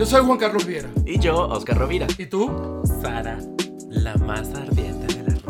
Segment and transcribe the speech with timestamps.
[0.00, 0.88] Yo soy Juan Carlos Viera.
[1.04, 2.06] Y yo, Oscar Rovira.
[2.16, 2.80] ¿Y tú?
[3.02, 3.38] Sara,
[3.90, 5.42] la más ardiente de la red.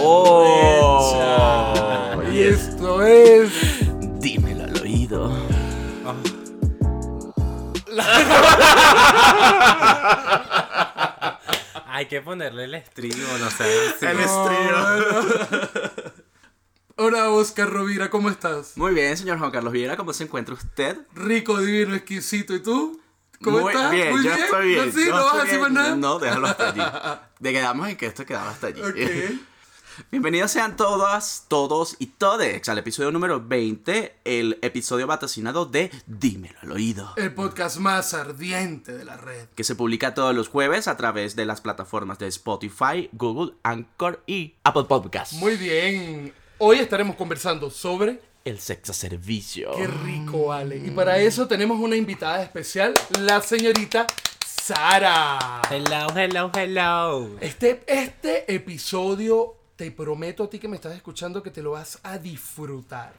[0.00, 2.22] ¡Oh!
[2.32, 3.50] Y esto es.
[4.20, 5.26] Dímelo al oído.
[11.86, 13.64] Hay que ponerle el estribo, no sé.
[13.98, 14.06] sí.
[14.06, 14.76] El estribo.
[16.98, 18.76] Hola, Oscar Rovira, ¿cómo estás?
[18.76, 20.98] Muy bien, señor Juan Carlos Viera, ¿cómo se encuentra usted?
[21.14, 22.54] Rico, divino, exquisito.
[22.54, 23.00] ¿Y tú?
[23.42, 23.90] ¿Cómo Muy estás?
[23.90, 24.86] bien, Muy yo estoy bien.
[24.86, 25.06] ¿No, sí?
[25.06, 25.74] yo ¿No vas a decir más bien.
[25.82, 25.96] nada?
[25.96, 27.20] No, déjalo hasta allí.
[27.40, 28.80] De quedamos en que esto quedaba hasta allí.
[30.10, 36.58] Bienvenidos sean todas, todos y todes al episodio número 20, el episodio vaticinado de Dímelo
[36.60, 37.14] al oído.
[37.16, 39.48] El podcast más ardiente de la red.
[39.54, 44.22] que se publica todos los jueves a través de las plataformas de Spotify, Google, Anchor
[44.26, 45.34] y Apple Podcasts.
[45.36, 46.34] Muy bien.
[46.58, 48.20] Hoy estaremos conversando sobre.
[48.46, 49.72] El sexo servicio.
[49.74, 50.76] Qué rico, Ale.
[50.76, 54.06] Y para eso tenemos una invitada especial, la señorita
[54.46, 55.60] Sara.
[55.68, 57.38] Hello, hello, hello.
[57.40, 61.98] Este, este episodio, te prometo a ti que me estás escuchando que te lo vas
[62.04, 63.14] a disfrutar.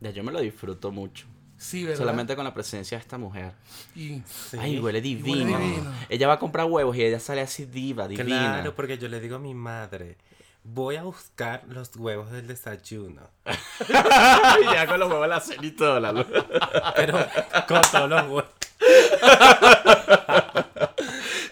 [0.00, 1.26] Ya yo me lo disfruto mucho.
[1.58, 1.98] Sí, ¿verdad?
[1.98, 3.52] Solamente con la presencia de esta mujer.
[3.94, 4.22] Y
[4.58, 5.58] Ay, huele divino.
[5.58, 5.92] divino.
[6.08, 8.24] Ella va a comprar huevos y ella sale así diva, divina.
[8.24, 10.16] Claro, porque yo le digo a mi madre,
[10.66, 13.22] voy a buscar los huevos del desayuno.
[13.46, 16.00] y ya con los huevos la cena y todo.
[16.00, 16.26] la luz.
[16.96, 17.18] Pero
[17.68, 18.44] con todos los huevos.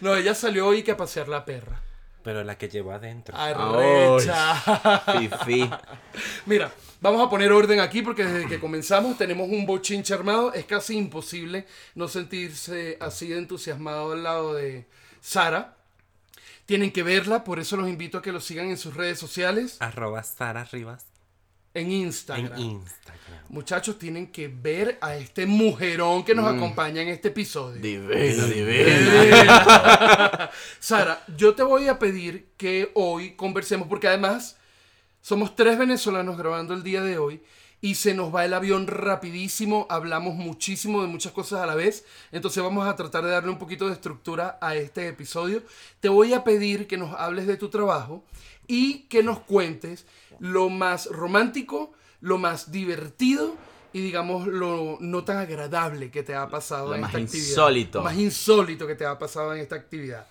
[0.00, 1.80] No, ella salió hoy que a pasear la perra.
[2.22, 3.36] Pero la que llevo adentro.
[3.36, 4.54] Arrecha.
[5.12, 5.70] Fifi.
[6.46, 10.52] Mira, vamos a poner orden aquí porque desde que comenzamos tenemos un bochinche armado.
[10.52, 14.86] Es casi imposible no sentirse así de entusiasmado al lado de
[15.20, 15.73] Sara.
[16.66, 19.76] Tienen que verla, por eso los invito a que lo sigan en sus redes sociales,
[19.80, 21.06] Arroba Sara Rivas
[21.74, 22.58] en en Instagram.
[22.58, 23.40] Instagram.
[23.48, 27.82] Muchachos, tienen que ver a este mujerón que nos acompaña en este episodio.
[27.82, 28.94] Divino, divino.
[30.78, 34.56] Sara, yo te voy a pedir que hoy conversemos, porque además
[35.20, 37.42] somos tres venezolanos grabando el día de hoy
[37.84, 42.06] y se nos va el avión rapidísimo, hablamos muchísimo de muchas cosas a la vez,
[42.32, 45.62] entonces vamos a tratar de darle un poquito de estructura a este episodio.
[46.00, 48.24] Te voy a pedir que nos hables de tu trabajo
[48.66, 50.06] y que nos cuentes
[50.38, 53.54] lo más romántico, lo más divertido
[53.92, 57.48] y digamos lo no tan agradable que te ha pasado Lo en más esta actividad.
[57.50, 57.98] insólito.
[57.98, 60.26] Lo más insólito que te ha pasado en esta actividad.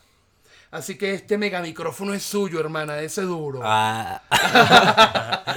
[0.73, 3.59] Así que este mega micrófono es suyo, hermana, ese duro.
[3.63, 4.23] Ah,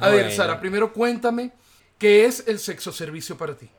[0.00, 0.30] a ver.
[0.32, 1.52] Sara, primero cuéntame
[1.96, 3.70] qué es el sexo servicio para ti.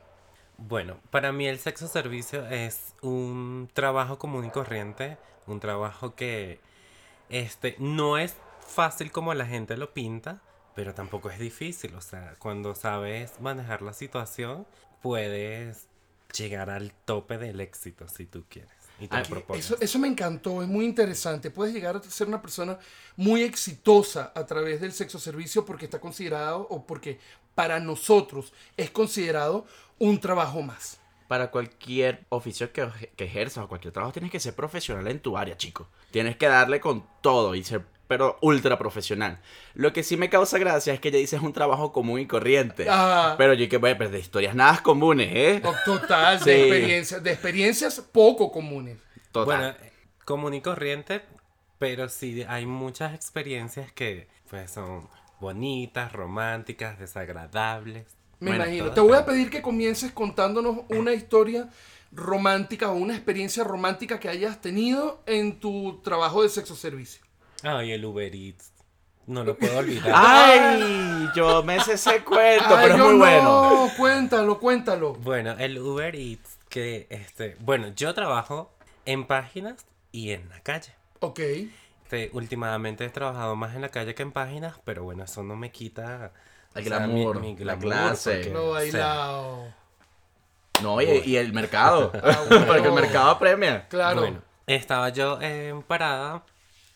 [0.58, 6.58] Bueno, para mí el sexo servicio es un trabajo común y corriente, un trabajo que
[7.28, 10.42] este no es fácil como la gente lo pinta,
[10.74, 14.66] pero tampoco es difícil, o sea, cuando sabes manejar la situación,
[15.00, 15.86] puedes
[16.36, 19.54] llegar al tope del éxito si tú quieres y te Ah, lo.
[19.54, 21.50] Eso, eso me encantó, es muy interesante.
[21.50, 22.78] Puedes llegar a ser una persona
[23.16, 27.18] muy exitosa a través del sexo servicio porque está considerado o porque
[27.54, 29.66] para nosotros es considerado
[29.98, 30.98] un trabajo más.
[31.28, 35.36] Para cualquier oficio que, que ejerzas o cualquier trabajo tienes que ser profesional en tu
[35.36, 35.88] área, chico.
[36.12, 39.38] Tienes que darle con todo y ser, pero ultra profesional.
[39.74, 42.26] Lo que sí me causa gracia es que ella dice es un trabajo común y
[42.26, 42.86] corriente.
[42.88, 43.34] Ah.
[43.38, 45.62] Pero yo que voy a perder historias nada comunes, ¿eh?
[45.64, 46.60] O Total, de, Sí.
[46.62, 48.98] experiencias, de experiencias poco comunes.
[49.32, 49.58] Total.
[49.58, 49.92] Bueno, eh,
[50.24, 51.22] común y corriente,
[51.78, 55.08] pero sí hay muchas experiencias que pues son
[55.40, 58.06] bonitas, románticas, desagradables.
[58.38, 58.92] Me Bueno, imagino.
[58.92, 61.68] Te voy a pedir que comiences contándonos una historia
[62.12, 67.25] romántica o una experiencia romántica que hayas tenido en tu trabajo de sexo servicio.
[67.66, 68.72] Ay, el Uber Eats.
[69.26, 70.12] No lo puedo olvidar.
[70.14, 71.28] ¡Ay!
[71.34, 73.90] Yo me sé ese cuento, Ay, pero es muy no, bueno.
[73.96, 75.14] cuéntalo, cuéntalo.
[75.14, 78.70] Bueno, el Uber Eats, que este, bueno, yo trabajo
[79.04, 80.94] en páginas y en la calle.
[81.20, 81.40] Ok.
[82.04, 85.56] Este, últimamente he trabajado más en la calle que en páginas, pero bueno, eso no
[85.56, 86.30] me quita
[86.76, 88.34] El o sea, glamour, la clase.
[88.36, 89.64] porque, Lo o sea, bailado.
[90.82, 92.12] No, y, y el mercado.
[92.12, 92.66] bueno.
[92.66, 93.88] Porque el mercado premia.
[93.88, 94.20] Claro.
[94.20, 96.44] Bueno, estaba yo en parada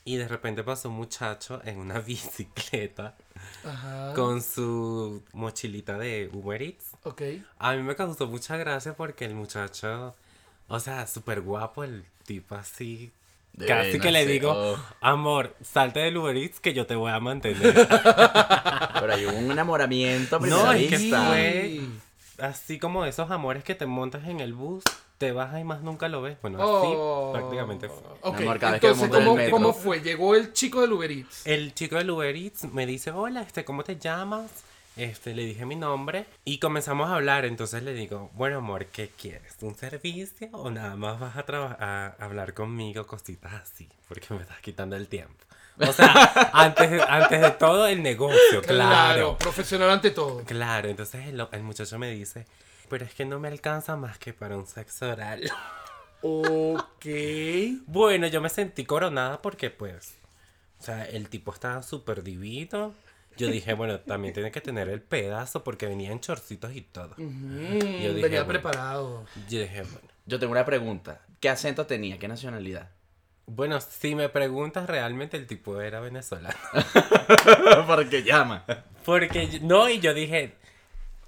[0.05, 3.17] y de repente pasó un muchacho en una bicicleta
[3.65, 4.13] Ajá.
[4.15, 6.93] con su mochilita de Uber Eats.
[7.05, 7.23] Ok.
[7.59, 10.15] A mí me causó mucha gracia porque el muchacho,
[10.69, 13.13] o sea, súper guapo, el tipo así.
[13.53, 14.79] De Casi que le digo, oh.
[15.01, 17.75] amor, salte del Uber Eats que yo te voy a mantener.
[19.01, 21.81] Pero hay un enamoramiento No, es que fue
[22.41, 24.85] así como esos amores que te montas en el bus,
[25.21, 26.39] te bajas y más nunca lo ves.
[26.41, 27.31] Bueno, Oh.
[27.33, 27.99] así prácticamente fue.
[28.23, 30.01] Ok, Mi amor, entonces, en ¿cómo, cómo fue?
[30.01, 31.47] Llegó el chico del Uber Eats.
[31.47, 34.51] El chico del Uber Eats me dice, hola, este, ¿cómo te llamas?
[34.97, 37.45] Este, le dije mi nombre y comenzamos a hablar.
[37.45, 39.55] Entonces le digo, bueno, amor, ¿qué quieres?
[39.61, 41.77] ¿Un servicio o nada más vas a,
[42.19, 43.89] a hablar conmigo cositas así?
[44.09, 45.45] Porque me estás quitando el tiempo.
[45.87, 49.37] O sea, antes, de- antes de todo el negocio, claro.
[49.39, 50.43] profesional ante todo.
[50.45, 52.47] Claro, entonces el, el muchacho me dice,
[52.91, 55.51] pero es que no me alcanza más que para un sexo oral.
[56.23, 57.07] Ok.
[57.87, 60.19] Bueno, yo me sentí coronada porque pues,
[60.79, 62.93] o sea, el tipo estaba súper divino.
[63.39, 67.15] Yo dije, bueno, también tiene que tener el pedazo porque venía en chorcitos y todo.
[67.17, 68.47] Yo dije, venía bueno.
[68.49, 69.25] preparado.
[69.49, 70.09] Yo dije, bueno.
[70.27, 71.23] Yo tengo una pregunta.
[71.41, 72.19] ¿Qué acento tenía?
[72.19, 72.91] ¿Qué nacionalidad?
[73.47, 76.55] Bueno, si me preguntas, realmente el tipo era venezolano.
[77.87, 78.65] Porque llama.
[79.05, 80.55] Porque, no, y yo dije,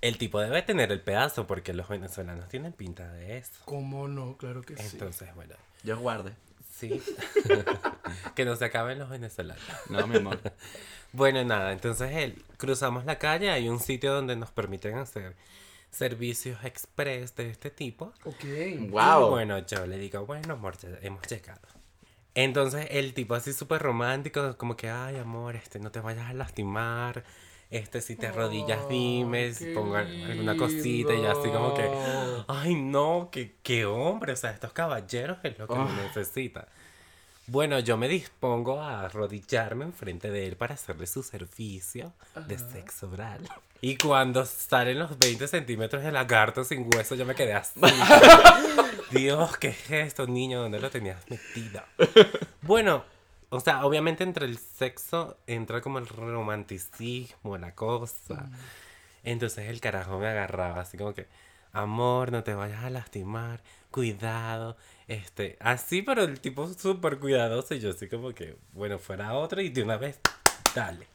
[0.02, 3.52] el tipo debe tener el pedazo porque los venezolanos tienen pinta de eso.
[3.64, 4.37] ¿Cómo no?
[4.37, 4.82] Claro que sí.
[4.93, 6.32] Entonces, bueno, Yo guarde.
[6.70, 7.00] sí.
[8.34, 9.64] que no se acaben los venezolanos.
[9.88, 10.38] No, mi amor.
[11.14, 15.37] Bueno, nada, entonces él, cruzamos la calle, hay un sitio donde nos permiten hacer
[15.90, 18.14] servicios express de este tipo.
[18.25, 18.44] Ok.
[18.88, 19.26] Wow.
[19.26, 21.60] Y bueno, yo le digo, bueno, amor, ya hemos llegado.
[22.34, 26.32] Entonces el tipo así súper romántico, como que, ay, amor, este, no te vayas a
[26.32, 27.25] lastimar.
[27.72, 31.90] Este, si te arrodillas, dime, Ay, si pongo alguna cosita y así como que,
[32.46, 35.88] ay, no, qué, qué hombre, o sea, estos caballeros es lo que Ah.
[36.04, 36.69] necesita.
[37.46, 42.12] Bueno, yo me dispongo a arrodillarme enfrente de él para hacerle su servicio
[42.46, 43.40] de sexo oral.
[43.80, 47.80] Y cuando salen los 20 centímetros de lagarto sin hueso, yo me quedé así.
[49.10, 50.60] Dios, ¿qué es esto, niño?
[50.62, 51.82] ¿Dónde lo tenías metido?
[52.62, 53.04] Bueno,
[53.52, 58.49] o sea, obviamente entre el sexo entra como el romanticismo, la cosa.
[59.25, 61.28] Entonces el carajo me agarraba así como que,
[61.75, 67.81] amor, no te vayas a lastimar, cuidado, este, así, pero el tipo súper cuidadoso y
[67.81, 70.19] yo así como que, bueno, fuera otro y de una vez,
[70.75, 71.06] dale.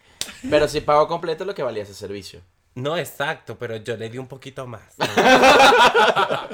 [0.48, 2.42] Pero si pago completo lo que valía ese servicio.
[2.78, 4.84] No, exacto, pero yo le di un poquito más.
[5.00, 5.06] ¿no?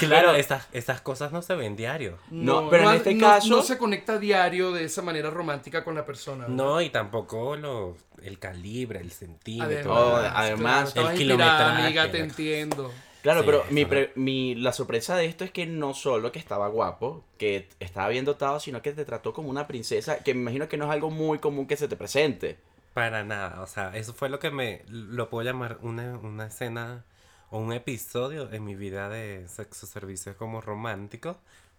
[0.00, 2.18] claro, esas, esas cosas no se ven diario.
[2.30, 5.94] No, pero en este no- caso- No se conecta diario de esa manera romántica con
[5.94, 6.44] la persona.
[6.44, 6.56] ¿verdad?
[6.56, 9.94] No, y tampoco lo, el calibre, el centímetro.
[10.16, 12.92] Además, además, claro, el kilometraje, amiga, te entiendo.
[13.22, 16.38] Claro, Sí, pero mi, pre- mi- la sorpresa de esto es que no solo que
[16.38, 20.40] estaba guapo, que estaba bien dotado, sino que te trató como una princesa, que me
[20.42, 22.58] imagino que no es algo muy común que se te presente.
[22.98, 27.04] Para nada, o sea, eso fue lo que me, lo puedo llamar una, una escena
[27.48, 31.36] o un episodio en mi vida de sexo servicios como romántico,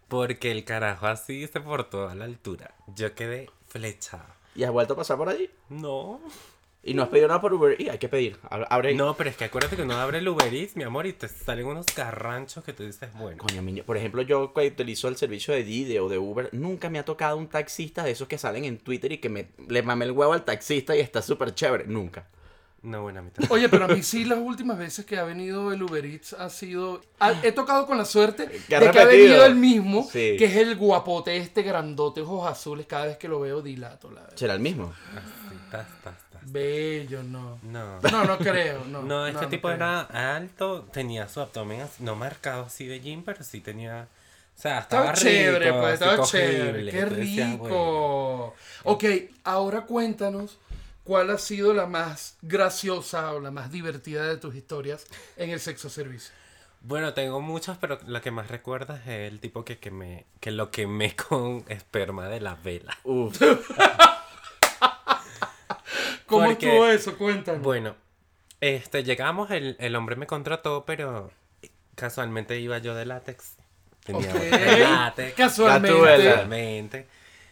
[0.08, 2.74] porque el carajo así se portó a la altura.
[2.86, 4.24] Yo quedé flechado.
[4.54, 5.50] ¿Y has vuelto a pasar por allí?
[5.68, 6.22] No.
[6.82, 8.38] Y no has pedido nada por Uber y hay que pedir.
[8.48, 8.94] Ab- Abre.
[8.94, 11.28] No, pero es que acuérdate que uno abre el Uber Eats, mi amor, y te
[11.28, 13.36] salen unos carranchos que tú dices, bueno.
[13.36, 13.84] Coño, miño.
[13.84, 17.04] Por ejemplo, yo que utilizo el servicio de Didi o de Uber, nunca me ha
[17.04, 20.12] tocado un taxista de esos que salen en Twitter y que me le mame el
[20.12, 21.84] huevo al taxista y está súper chévere.
[21.86, 22.28] Nunca.
[22.82, 23.52] No, bueno, a mí tampoco.
[23.56, 26.48] Oye, pero a mí sí las últimas veces que ha venido el Uber Eats ha
[26.48, 27.02] sido...
[27.18, 30.36] ha- he tocado con la suerte de Que que ha venido el mismo, Sí.
[30.38, 32.86] que es el guapote este grandote, ojos azules.
[32.86, 34.36] Cada vez que lo veo dilato, la verdad.
[34.38, 34.94] ¿Será el mismo?
[35.14, 36.14] Así, tas, tas,
[36.46, 37.58] Bello, no.
[37.62, 38.00] No.
[38.00, 39.02] No, no creo, no.
[39.10, 40.00] No, este tipo era
[40.36, 44.08] alto, tenía su abdomen así- no marcado así de gym, pero sí tenía.
[44.56, 46.48] O sea, estaba, Estaba chévere, rico, pues, estaba cogible.
[46.50, 46.90] chévere.
[46.90, 47.64] Qué Tú decías, bueno.
[47.66, 48.54] rico.
[48.84, 49.04] Ok,
[49.44, 50.58] ahora cuéntanos
[51.04, 55.60] cuál ha sido la más graciosa o la más divertida de tus historias en el
[55.60, 56.32] sexo servicio.
[56.82, 60.50] Bueno, tengo muchos, pero lo que más recuerdas es el tipo que, que me que
[60.50, 62.96] lo quemé con esperma de la vela.
[63.04, 63.40] Uf.
[66.30, 67.18] ¿Cómo Porque- estuvo eso?
[67.18, 67.62] Cuéntanos.
[67.62, 67.94] Bueno,
[68.60, 71.30] este llegamos, el, el hombre me contrató, pero
[71.94, 73.56] casualmente iba yo de látex.
[74.04, 74.40] Tenía Ok.
[74.80, 75.34] látex.
[75.36, 75.98] Casualmente.
[76.24, 77.08] Casualmente.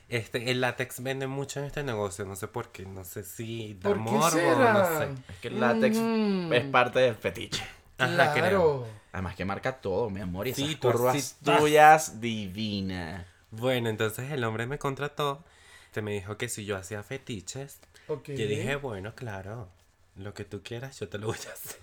[0.08, 3.74] Este, el látex vende mucho en este negocio, no sé por qué, no sé si
[3.74, 4.72] da ¿Por qué morbo, será?
[4.72, 5.08] no sé.
[5.28, 6.52] Es que el látex Mm.
[6.54, 7.62] es parte del fetiche.
[7.98, 8.42] Ajá, creo.
[8.42, 8.86] Claro.
[9.12, 10.46] Además que marca todo, mi amor.
[10.46, 11.58] Y esas Sí, tú curvas ¡tas!
[11.60, 13.26] tuyas divinas.
[13.50, 15.44] Bueno, entonces el hombre me contrató,
[15.92, 18.28] te me dijo que si yo hacía fetiches, Ok.
[18.28, 19.68] yo dije, bueno, claro,
[20.16, 21.76] lo que tú quieras yo te lo voy a hacer.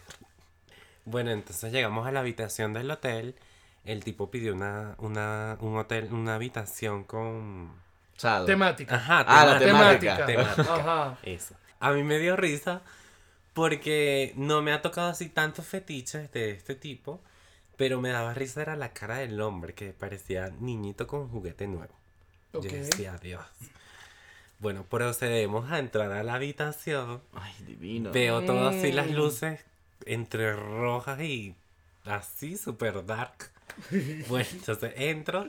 [1.05, 3.35] Bueno, entonces llegamos a la habitación del hotel,
[3.83, 7.73] el tipo pidió una, una, un hotel, una habitación con...
[8.17, 8.45] Sado.
[8.45, 8.95] Temática.
[8.95, 10.25] Ajá, Ah, la Temática.
[10.25, 10.75] temática.
[10.75, 11.17] Ajá.
[11.23, 11.53] Eso.
[11.79, 12.81] A mí me dio risa
[13.53, 17.21] porque no me ha tocado así tantos fetiches de este tipo,
[17.77, 21.93] pero me daba risa era la cara del hombre que parecía niñito con juguete nuevo.
[22.53, 22.63] Ok.
[22.63, 23.43] Yo decía, Dios.
[24.59, 27.21] Bueno, procedemos a entrar a la habitación.
[27.33, 28.11] Ay, divino.
[28.11, 29.63] Veo todas así las luces
[30.05, 31.55] entre rojas y
[32.05, 33.51] así, super dark.
[34.29, 35.47] Bueno, entonces entro,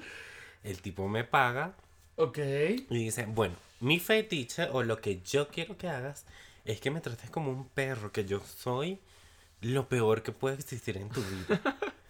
[0.64, 1.74] el tipo me paga
[2.16, 2.38] Ok.
[2.38, 6.24] y dice, bueno, mi fetiche o lo que yo quiero que hagas
[6.64, 8.98] es que me trates como un perro, que yo soy
[9.60, 11.60] lo peor que puede existir en tu vida.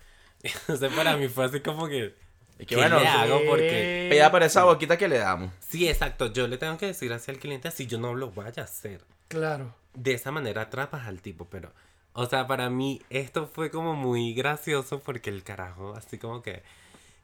[0.42, 2.14] Entonces para mí fue así como que...
[2.58, 3.40] Y que ¿qué bueno, le hago?
[3.46, 4.08] Porque...
[4.10, 5.52] Pida por esa boquita que le damos.
[5.60, 6.32] Sí, exacto.
[6.32, 9.04] Yo le tengo que decir así al cliente si yo no lo vaya a hacer.
[9.28, 9.74] Claro.
[9.94, 11.72] De esa manera atrapas al tipo, pero...
[12.14, 16.62] O sea, para mí esto fue como muy gracioso porque el carajo, así como que...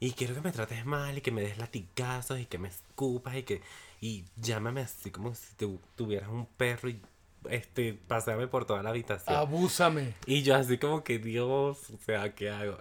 [0.00, 3.36] Y quiero que me trates mal y que me des latigazos y que me escupas
[3.36, 3.62] y que...
[4.00, 7.00] Y llámame así como si tu- tuvieras un perro y...
[7.48, 9.34] Este, paseame por toda la habitación.
[9.36, 10.14] Abúsame.
[10.26, 12.78] Y yo así como que, Dios, o sea, ¿qué hago?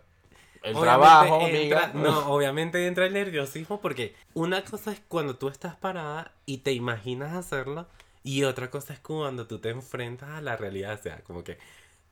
[0.61, 1.91] El Obviamente trabajo, entra- amiga.
[1.95, 6.71] No, obviamente entra el nerviosismo porque una cosa es cuando tú estás parada y te
[6.73, 7.87] imaginas hacerlo
[8.23, 11.57] y otra cosa es cuando tú te enfrentas a la realidad, o sea, como que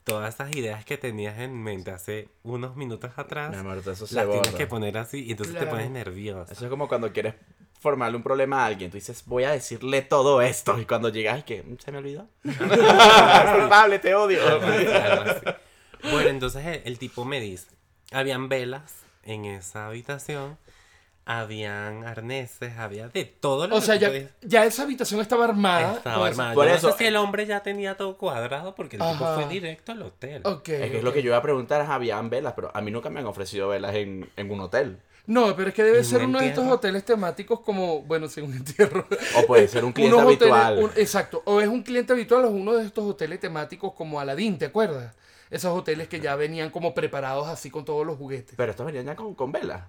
[0.03, 4.15] todas esas ideas que tenías en mente hace unos minutos atrás Mi amor, eso se
[4.15, 4.57] las tienes borra.
[4.57, 5.67] que poner así y entonces Claro.
[5.67, 6.51] te pones nervioso.
[6.51, 7.35] Eso es como cuando quieres
[7.79, 8.89] formarle un problema a alguien.
[8.89, 10.79] Tú dices, voy a decirle todo esto.
[10.79, 12.27] Y cuando llegas, que se me olvidó.
[12.43, 14.39] es culpable, te odio.
[16.03, 17.67] Bueno, entonces el, el tipo me dice,
[18.11, 20.57] habían velas en esa habitación,
[21.25, 25.45] habían arneses, había de todo lo O que sea, ya, podías- ya esa habitación estaba
[25.45, 25.93] armada.
[25.97, 26.53] Estaba con armada.
[26.55, 29.25] Por Yo eso- no sé si el hombre ya tenía todo cuadrado porque el tipo
[29.25, 29.35] Ajá.
[29.35, 30.41] fue directo al hotel.
[30.45, 30.69] Ok.
[30.69, 32.89] Es que es lo que yo iba a preguntar, es, habían velas, pero a mí
[32.89, 34.97] nunca me han ofrecido velas en, en un hotel.
[35.27, 36.75] No, pero es que debe ¿En ser un uno de estos entierro?
[36.77, 39.05] hoteles temáticos como, bueno, sin un entierro.
[39.37, 40.83] O puede ser un cliente Unos hoteles- habitual.
[40.85, 41.43] un- exacto.
[41.45, 44.65] O es un cliente habitual o es uno de estos hoteles temáticos como Aladdin, ¿te
[44.65, 45.15] acuerdas?
[45.49, 48.55] Esos hoteles que ya venían como preparados así con todos los juguetes.
[48.55, 49.83] Pero estos venían ya con, con velas.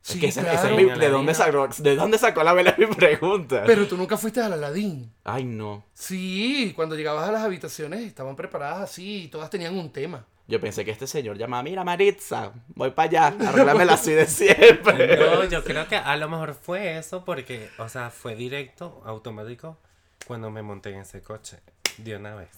[0.00, 2.70] Sí, es que es mi- ¿de, dónde sacó, ¿De dónde sacó la vela?
[2.78, 3.62] Es mi pregunta.
[3.66, 5.10] Pero tú nunca fuiste al Aladdin.
[5.24, 5.82] Ay, no.
[5.94, 10.26] Sí, cuando llegabas a las habitaciones estaban preparadas así y todas tenían un tema.
[10.46, 15.16] Yo pensé que este señor llamaba, mira Maritza, voy para allá, arréglamela así de siempre.
[15.16, 19.78] No, yo creo que a lo mejor fue eso porque, o sea, fue directo, automático,
[20.26, 21.60] cuando me monté en ese coche,
[21.96, 22.50] de una vez.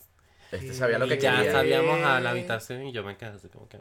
[0.56, 1.52] Este sabía lo que Y ya quería.
[1.52, 3.78] sabíamos a la habitación y yo me quedé así como que...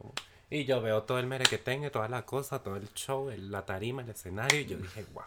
[0.50, 3.51] Y yo veo todo el mere que tengo, toda la cosa, todo el show, el-
[3.51, 5.24] la tarima, el escenario, y yo dije, wow.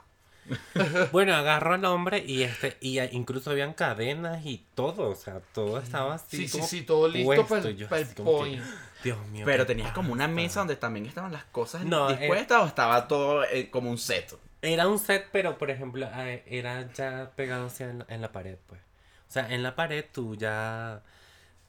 [1.13, 5.79] bueno, agarro al hombre y este, y incluso habían cadenas y todo, o sea, todo
[5.79, 6.37] estaba así.
[6.39, 8.63] Sí, sí, como sí, todo listo para el, el como que, point.
[9.05, 9.43] Dios mío.
[9.45, 12.67] Pero ¿qué tenías como una mesa donde también estaban las cosas No, eh, dispuestas o
[12.67, 14.35] estaba todo eh, como un set.
[14.63, 18.57] Era un set, pero por ejemplo, eh, era ya pegado hacia en, en la pared,
[18.67, 18.81] pues.
[19.29, 21.03] O sea, en la pared tú ya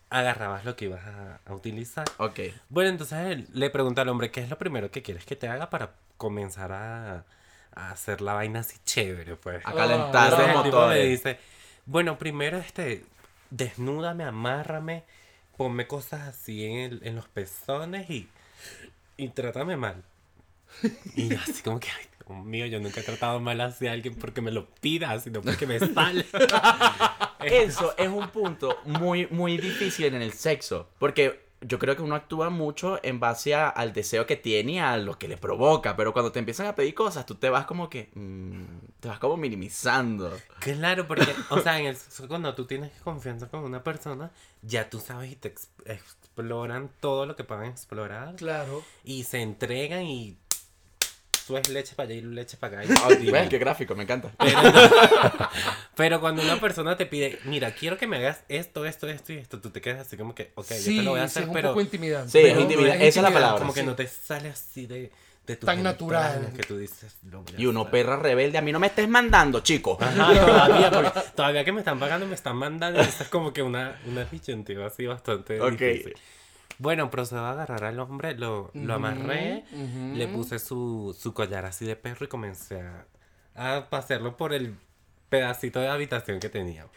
[0.09, 2.05] agarrabas lo que ibas a, a utilizar.
[2.17, 2.39] Ok.
[2.69, 5.47] Bueno, entonces él le pregunta al hombre, ¿qué es lo primero que quieres que te
[5.47, 7.25] haga para comenzar a,
[7.75, 9.63] a hacer la vaina así chévere, pues?
[9.65, 11.39] A Ah, calentar los el tipo me dice,
[11.85, 13.05] bueno, primero este,
[13.49, 15.03] desnúdame, amárrame,
[15.57, 18.27] ponme cosas así en, el- en los pezones y,
[19.17, 20.03] y trátame mal.
[21.15, 24.15] Y yo así como que, ay, Dios mío, yo nunca he tratado mal hacia alguien
[24.15, 26.25] porque me lo pida, sino porque me sale.
[27.45, 30.87] Eso es un punto muy, muy difícil en el sexo.
[30.99, 34.79] Porque yo creo que uno actúa mucho en base a- al deseo que tiene y
[34.79, 35.95] a lo que le provoca.
[35.97, 38.09] Pero cuando te empiezan a pedir cosas, tú te vas como que.
[38.13, 38.63] mm,
[39.01, 40.31] te vas como minimizando.
[40.59, 44.31] Claro, porque, o sea, en el sexo, cuando tú tienes confianza con una persona,
[44.61, 48.35] ya tú sabes y te ex- exploran todo lo que puedan explorar.
[48.35, 48.83] Claro.
[49.03, 50.37] Y se entregan y
[51.49, 52.93] tú es leche para allá y leche para acá.
[53.05, 54.31] Ay, y- ven, qué gráfico, me encanta.
[55.95, 59.37] Pero cuando una persona te pide, mira, quiero que me hagas esto, esto, esto y
[59.37, 61.31] esto, tú te quedas así como que, ok, sí, yo te lo voy a sí,
[61.31, 62.31] hacer, es un pero poco intimidante.
[62.31, 63.59] Sí, es Pero intimidante, esa es la palabra.
[63.59, 63.85] como que sí.
[63.87, 65.11] no te sale así de,
[65.47, 66.53] de tu Tan natural.
[66.55, 67.91] Que tú dices, a Y uno hacer.
[67.91, 69.97] perra rebelde, a mí no me estés mandando, chico.
[69.99, 73.01] Ajá, todavía, porque todavía que me están pagando, me están mandando.
[73.01, 75.71] es como que una, una disyuntiva así bastante Ok.
[75.71, 76.13] difícil.
[76.79, 79.65] Bueno, procedo a agarrar al hombre, lo, lo amarré,
[80.13, 83.05] le puse su, su collar así de perro y comencé a,
[83.77, 84.75] a pasearlo por el
[85.29, 86.87] pedacito de habitación que tenía.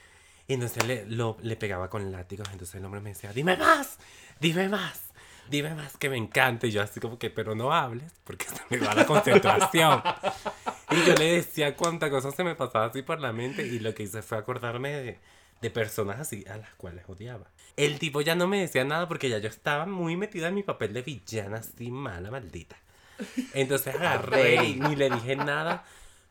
[0.46, 2.48] Y entonces le, lo, le pegaba con látigos.
[2.52, 3.98] Entonces el hombre me decía, dime más,
[4.40, 5.00] dime más,
[5.50, 6.66] dime más que me encanta.
[6.66, 10.02] Y yo así como que, pero no hables porque se me va la concentración.
[10.90, 13.66] y yo le decía cuánta cosa se me pasaba así por la mente.
[13.66, 15.18] Y lo que hice fue acordarme de,
[15.62, 17.46] de personas así a las cuales odiaba.
[17.76, 20.62] El tipo ya no me decía nada porque ya yo estaba muy metida en mi
[20.62, 22.76] papel de villana así mala, maldita.
[23.54, 25.84] Entonces agarré y ni le dije nada.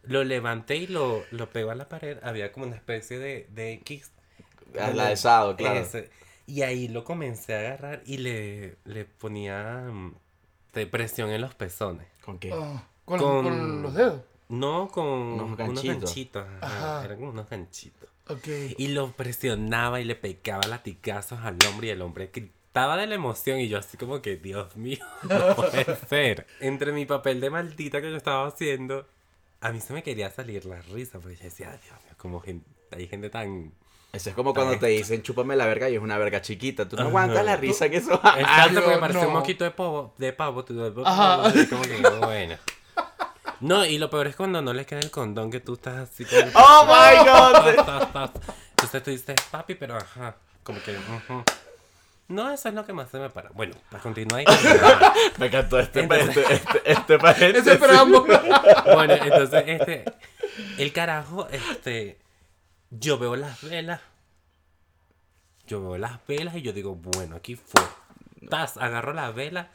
[0.03, 2.17] Lo levanté y lo, lo pegó a la pared.
[2.23, 4.11] Había como una especie de, de X.
[4.79, 5.79] Ah, La de Sado, claro.
[5.79, 6.09] Ese.
[6.47, 10.15] Y ahí lo comencé a agarrar y le, le ponía mm,
[10.73, 12.07] de presión en los pezones.
[12.25, 12.51] ¿Con qué?
[12.53, 14.21] Ah, con, Con- con los dedos.
[14.49, 15.97] No con Unos unos ganchitos.
[16.03, 16.45] ganchitos.
[16.61, 17.05] ajá, Ajá.
[17.05, 18.09] Eran como unos ganchitos.
[18.27, 18.47] Ok.
[18.77, 23.15] Y lo presionaba y le pegaba latigazos al hombre y el hombre gritaba de la
[23.15, 26.47] emoción y yo así como que, Dios mío, no puede ser.
[26.59, 29.05] Entre mi papel de maldita que yo estaba haciendo,
[29.59, 32.39] a mí se me quería salir la risa porque yo decía, "Ay, Dios mío, como
[32.39, 33.73] gente, hay gente tan
[34.13, 36.87] Eso es como cuando te dicen chúpame la verga y es una verga chiquita.
[36.87, 37.09] Tú no Ajá.
[37.09, 39.39] aguantas la risa que eso Exacto, yo porque parece un no.
[39.39, 40.75] moquito de pavo, de pavo, tú
[41.05, 41.45] Ajá.
[41.45, 42.57] así como que bueno.
[43.61, 46.25] No, y lo peor es cuando no le queda el condón que tú estás así
[46.25, 47.25] con el ¡Oh, my
[48.23, 48.29] God!
[48.71, 51.43] Entonces tú dices, papi, pero ajá, como que ujú.
[52.27, 53.49] No, eso es lo que más se me para.
[53.49, 54.45] Bueno, para continuar ahí.
[55.37, 57.67] Me encantó este, Entonces- este, este, este paréntesis.
[57.73, 58.03] Ese
[58.93, 60.05] bueno, entonces, este,
[60.77, 62.17] el carajo, este,
[62.89, 63.99] yo veo las velas.
[65.67, 67.81] Yo veo las velas y yo digo, bueno, aquí fue.
[68.49, 69.69] Tas, agarro la vela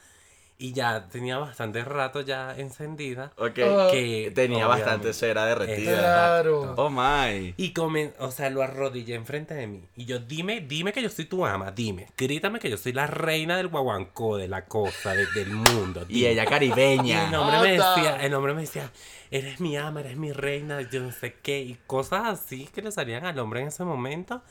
[0.59, 3.33] y ya tenía bastante rato ya encendida.
[3.37, 3.59] Ok.
[3.65, 3.89] Ah.
[3.91, 5.99] Que Tenía bastante cera derretida.
[5.99, 6.75] Claro.
[6.77, 7.55] Oh my.
[7.57, 9.85] Y comen, o sea, lo arrodillé enfrente de mí.
[9.97, 12.07] Y yo, dime, dime que yo soy tu ama, dime.
[12.17, 16.07] Grítame que yo soy la reina del guaguancó, de la cosa, de- del mundo.
[16.09, 17.41] Y ella Y el caribeña.
[17.41, 18.91] hombre me decía, el hombre me decía,
[19.31, 22.93] eres mi ama, eres mi reina, yo no sé qué, y cosas así que le
[22.93, 24.43] salían al hombre en ese momento.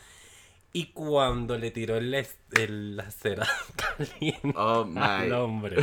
[0.78, 2.14] Y cuando le tiró el,
[2.58, 3.48] el- la cera
[3.98, 5.78] caliente Oh al hombre.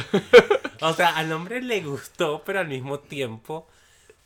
[0.83, 3.67] O sea, al hombre le gustó, pero al mismo tiempo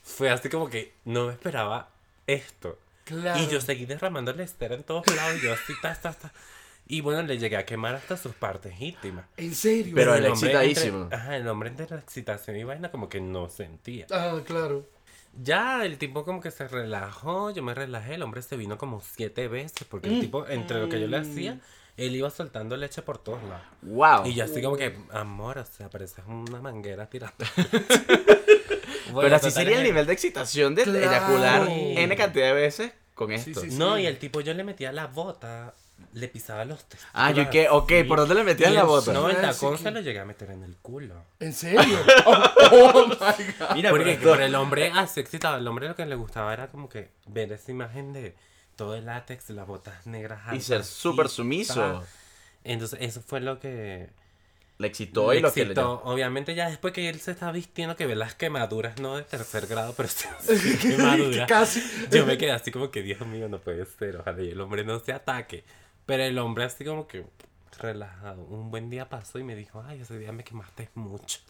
[0.03, 1.91] fue así como que no me esperaba
[2.27, 2.81] esto.
[3.05, 3.41] Claro.
[3.41, 6.33] Y yo seguí derramando la estera en todos lados, y yo así, ta, ta, ta.
[6.89, 9.25] Y bueno, le llegué a quemar hasta sus partes íntimas.
[9.37, 9.93] En serio.
[9.95, 11.03] Pero el hombre excitadísimo.
[11.05, 14.07] entre- ajá, el hombre entre la excitación y vaina como que no sentía.
[14.11, 14.85] Ah, claro.
[15.43, 19.01] Ya el tipo como que se relajó, yo me relajé, el hombre se vino como
[19.01, 21.61] siete veces, porque el tipo, entre lo que yo le hacía,
[21.97, 23.67] él iba soltando leche por todos lados.
[23.83, 24.27] Wow.
[24.27, 27.37] Y yo así como que, amor, o sea, pareces una manguera tirando.
[29.21, 30.99] Pero así sería el nivel de excitación de Claro.
[30.99, 33.61] eyacular N cantidad de veces con Sí, esto.
[33.61, 33.77] sí, sí.
[33.79, 35.75] No, y el tipo yo le metía la bota,
[36.13, 37.11] le pisaba los testículos.
[37.15, 39.13] Ah, yo que, ok, ¿por dónde le metías y la bota?
[39.13, 41.15] No, el tacón se lo llegué a meter en el culo.
[41.41, 41.99] ¿En serio?
[42.27, 43.75] Oh, oh my God.
[43.75, 46.69] Mira, Porque, esto- pero el hombre así excitado, el hombre lo que le gustaba era
[46.69, 48.35] como que ver esa imagen de
[48.77, 50.41] todo el látex, las botas negras.
[50.47, 52.03] Y altas, ser súper y sumiso.
[52.65, 54.09] Entonces eso fue lo que
[54.79, 56.03] Le excitó le y lo que le excitó.
[56.05, 59.67] Obviamente ya después que él se está vistiendo, que ve las quemaduras, no de tercer
[59.67, 60.27] grado, pero sí
[60.83, 61.47] quemaduras.
[61.49, 61.83] Casi.
[62.11, 64.85] Yo me quedé así como que, Dios mío, no puede ser, ojalá y el hombre
[64.85, 65.65] no se ataque.
[66.07, 67.25] Pero el hombre así como que
[67.79, 68.43] relajado.
[68.45, 71.41] Un buen día pasó y me dijo, ay, ese día me quemaste mucho.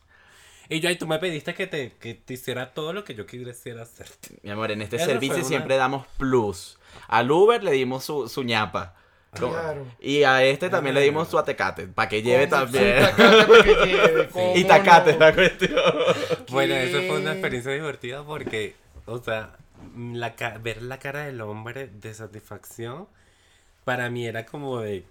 [0.68, 3.24] Y yo, ay, tú me pediste que te, que te hiciera todo lo que yo
[3.26, 4.08] quisiera hacer.
[4.42, 6.78] Mi amor, en este Eso servicio una- siempre damos plus.
[7.06, 8.94] Al Uber le dimos su, su ñapa.
[9.32, 9.86] Claro.
[10.00, 13.04] Y a este también le dimos su atecate, para que lleve también.
[13.04, 15.18] Sí, tacate para que lleve, ¿cómo y tacate no?
[15.18, 15.74] la cuestión.
[16.50, 16.84] Bueno, ¿Qué?
[16.88, 19.56] eso fue una experiencia divertida porque, o sea,
[19.94, 23.08] la ca- ver la cara del hombre de satisfacción,
[23.86, 25.04] para mí era como de,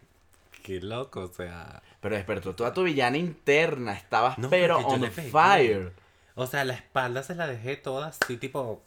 [0.64, 1.82] qué loco, o sea...
[2.02, 5.94] Pero despertó toda tu villana interna, estabas No, pero on fire.
[6.36, 8.84] O sea, la espalda se la dejé toda así, tipo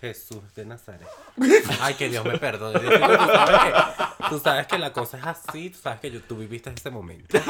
[0.00, 1.06] Jesús de Nazaret.
[1.80, 2.80] Ay, que Dios me perdone.
[2.80, 6.10] Dios mío, Tú sabes, que, tú sabes que la cosa es así, tú sabes que
[6.10, 7.38] yo, tú viviste ese momento.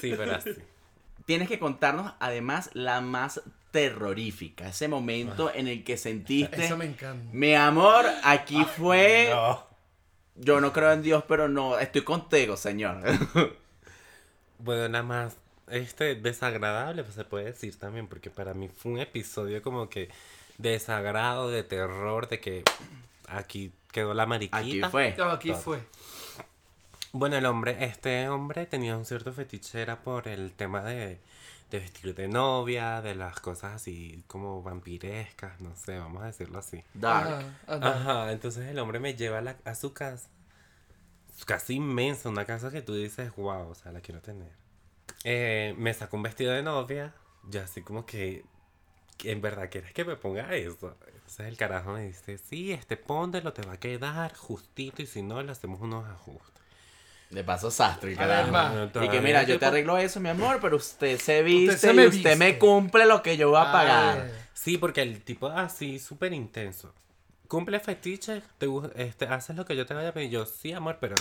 [0.00, 0.54] Sí, pero así.
[1.26, 6.86] Tienes que contarnos además la más terrorífica, ese momento en el que sentiste, Eso me
[6.86, 7.28] encanta.
[7.32, 9.64] mi amor, aquí fue, No.
[10.36, 13.02] yo no creo en Dios, pero no, estoy contigo, señor.
[14.62, 15.36] Bueno, nada más,
[15.70, 20.10] este desagradable, pues se puede decir también, porque para mí fue un episodio como que
[20.58, 22.62] de desagrado, de terror, de que
[23.26, 24.58] aquí quedó la mariquita.
[24.58, 25.14] Aquí fue.
[25.16, 25.60] No, aquí Todo.
[25.60, 25.78] fue.
[27.12, 31.18] Bueno, el hombre, este hombre tenía un cierto fetiche, era por el tema de,
[31.70, 36.58] de vestir de novia, de las cosas así como vampirescas, no sé, vamos a decirlo
[36.58, 36.82] así.
[36.94, 37.28] Dark.
[37.84, 40.28] Ajá, entonces el hombre me lleva a, la- a su casa,
[41.46, 44.52] casi inmensa, una casa que tú dices, wow, o sea, la quiero tener.
[45.24, 47.14] Eh, me sacó un vestido de novia,
[47.48, 48.44] yo así como que,
[49.16, 50.96] que ¿en verdad quieres que me ponga eso?
[51.06, 55.22] Entonces el carajo me dice, sí, este póndelo, te va a quedar justito y si
[55.22, 56.59] no, le hacemos unos ajustes.
[57.30, 58.90] De paso sastre, carajo.
[59.04, 61.94] Y que mira, yo te arreglo eso, mi amor, pero usted se viste se y
[61.94, 64.20] me usted me cumple lo que yo voy a pagar.
[64.24, 66.92] Ay, Sí, porque el tipo así, súper intenso.
[67.48, 68.66] Cumple fetiche, te,
[68.96, 70.30] este, haces lo que yo te vaya a pedir.
[70.30, 71.14] Yo, sí, amor, pero...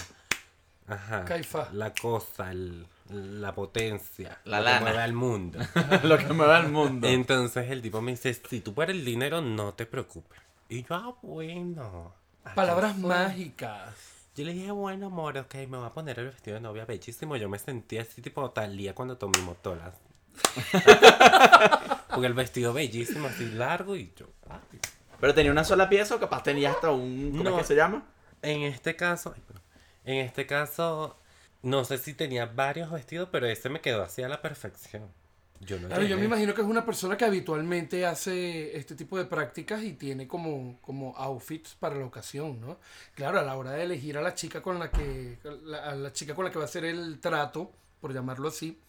[0.87, 1.23] Ajá.
[1.25, 1.69] Caifa.
[1.71, 4.39] La cosa, el- la potencia.
[4.45, 4.77] La lo lana.
[4.79, 5.59] Que mueve al mundo.
[6.03, 7.07] lo que mueve al mundo.
[7.07, 10.39] Entonces el tipo me dice, si tú por el dinero, no te preocupes.
[10.67, 12.13] Y yo, ah, bueno.
[12.55, 13.09] Palabras fue.
[13.09, 13.95] mágicas.
[14.39, 17.35] Yo le dije, bueno, amor, ok, me voy a poner el vestido de novia bellísimo.
[17.35, 19.93] Yo me sentí así tipo Talía cuando tomé motolas.
[22.09, 24.27] Porque el vestido bellísimo, así largo y yo...
[24.49, 24.79] ay.
[25.19, 27.31] Pero tenía una sola pieza o capaz tenía hasta un.
[27.31, 27.49] ¿Cómo No.
[27.49, 28.05] es que se llama?
[28.41, 29.35] En este caso,
[30.05, 31.19] en este caso,
[31.61, 35.11] no sé si tenía varios vestidos, pero ese me quedó así a la perfección.
[35.61, 39.17] Yo no Claro, yo me imagino que es una persona que habitualmente hace este tipo
[39.17, 42.77] de prácticas y tiene como, como outfits para la ocasión, ¿no?
[43.13, 46.13] Claro, a la hora de elegir a la chica con la que, la- a la
[46.13, 48.79] chica con la que va a hacer el trato, por llamarlo así,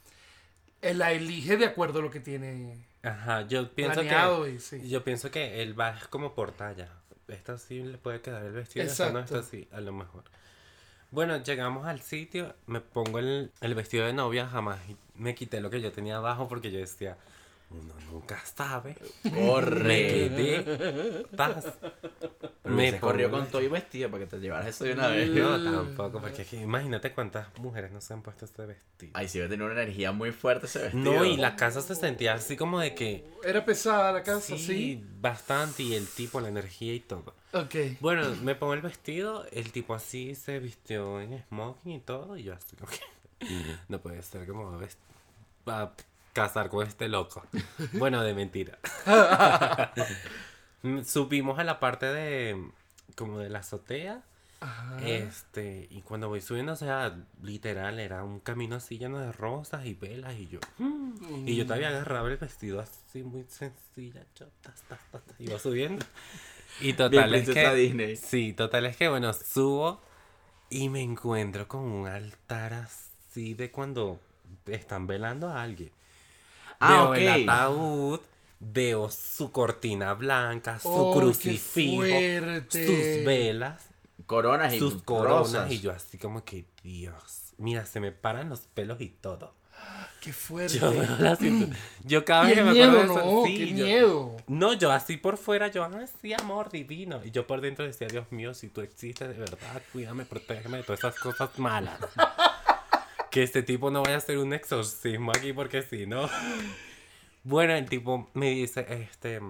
[0.81, 4.51] él la elige de acuerdo a lo que tiene Ajá, yo pienso planeado que.
[4.53, 4.89] y sí.
[4.89, 6.89] Yo pienso que él va como por talla.
[7.29, 10.25] Esta sí le puede quedar el vestido, esta no, esta sí, a lo mejor.
[11.11, 14.79] Bueno, llegamos al sitio, me pongo el, el vestido de novia, jamás
[15.15, 17.19] me quité lo que yo tenía abajo porque yo decía,
[17.71, 18.97] uno nunca sabe.
[19.25, 20.07] Me Corre.
[20.09, 21.25] quedé.
[21.37, 21.65] tas.
[22.65, 25.29] Me Me corrió con todo y vestido para que te llevaras eso de una vez.
[25.31, 29.13] No, tampoco, porque que imagínate cuántas mujeres no se han puesto este vestido.
[29.15, 31.03] Ay, sí, va a tener una energía muy fuerte ese vestido.
[31.15, 34.59] No, y la casa se sentía así como de que Era pesada la casa, sí,
[34.59, 35.05] sí.
[35.21, 37.35] bastante y el tipo, la energía y todo.
[37.53, 37.75] Ok.
[38.01, 42.45] Bueno, me pongo el vestido, el tipo así se vistió en smoking y todo, y
[42.45, 43.47] yo así como que
[43.89, 44.99] no puede ser como vest-
[45.67, 45.91] a
[46.33, 47.43] casar con este loco.
[47.93, 48.79] Bueno, de mentira.
[50.83, 52.57] Mm, Subimos a la parte de
[53.15, 54.23] como de la azotea.
[54.61, 54.99] Ajá.
[55.07, 59.87] Este, y cuando voy subiendo, o sea, literal, era un camino así lleno de rosas
[59.87, 64.47] y velas, y yo, mm, y yo todavía agarraba el vestido así muy sencilla, yo,
[64.61, 66.05] tas, tas, tas, tas, iba subiendo.
[66.81, 68.17] Y Bien total es que, Disney.
[68.17, 70.01] sí, total es que, bueno, subo
[70.69, 74.21] y me encuentro con un altar así de cuando
[74.67, 75.91] están velando a alguien.
[76.81, 77.49] Ah, veo el ok.
[77.51, 78.21] ataúd,
[78.59, 82.05] veo su cortina blanca, su ¡Ay, qué crucifijo,
[82.71, 83.87] sus velas
[84.27, 85.71] Coronas y sus coronas rosas.
[85.73, 89.55] y yo así como que Dios mira se me paran los pelos y todo
[90.21, 90.79] Qué fuerte.
[90.79, 93.57] yo veo la cintura- yo cada vez que me miedo, acuerdo de eso no, sí,
[93.57, 94.37] qué yo- miedo.
[94.47, 98.31] no yo así por fuera yo así amor divino y yo por dentro decía Dios
[98.31, 101.99] mío si tú existes de verdad cuídame protégeme de todas esas cosas malas
[103.31, 106.29] que este tipo no vaya a hacer un exorcismo aquí porque si no
[107.45, 109.41] bueno el tipo me dice este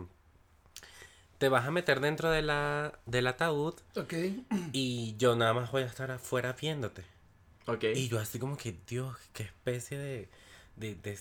[1.38, 4.12] te vas a meter dentro de la del ataúd Ok.
[4.72, 7.02] y yo nada más voy a estar afuera viéndote.
[7.66, 7.84] Ok.
[7.94, 10.28] Y yo así como que, Dios, qué especie de,
[10.76, 11.18] de, de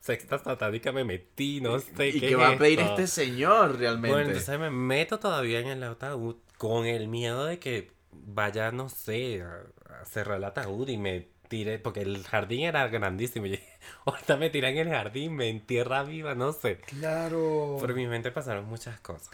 [0.00, 2.92] sexta satánica me metí, no sé ¿Y qué qué va a pedir esto.
[2.94, 4.08] este señor realmente?
[4.14, 8.90] Bueno, entonces me meto todavía en el ataúd con el miedo de que vaya, no
[8.90, 9.62] sé, a,
[10.02, 13.46] a cerrar el ataúd y me tire, porque el jardín era grandísimo.
[13.46, 13.60] Y
[14.06, 16.78] ahorita me tiran en el jardín, me entierra viva, no sé.
[16.78, 17.76] Claro.
[17.80, 19.30] Por mi mente pasaron muchas cosas.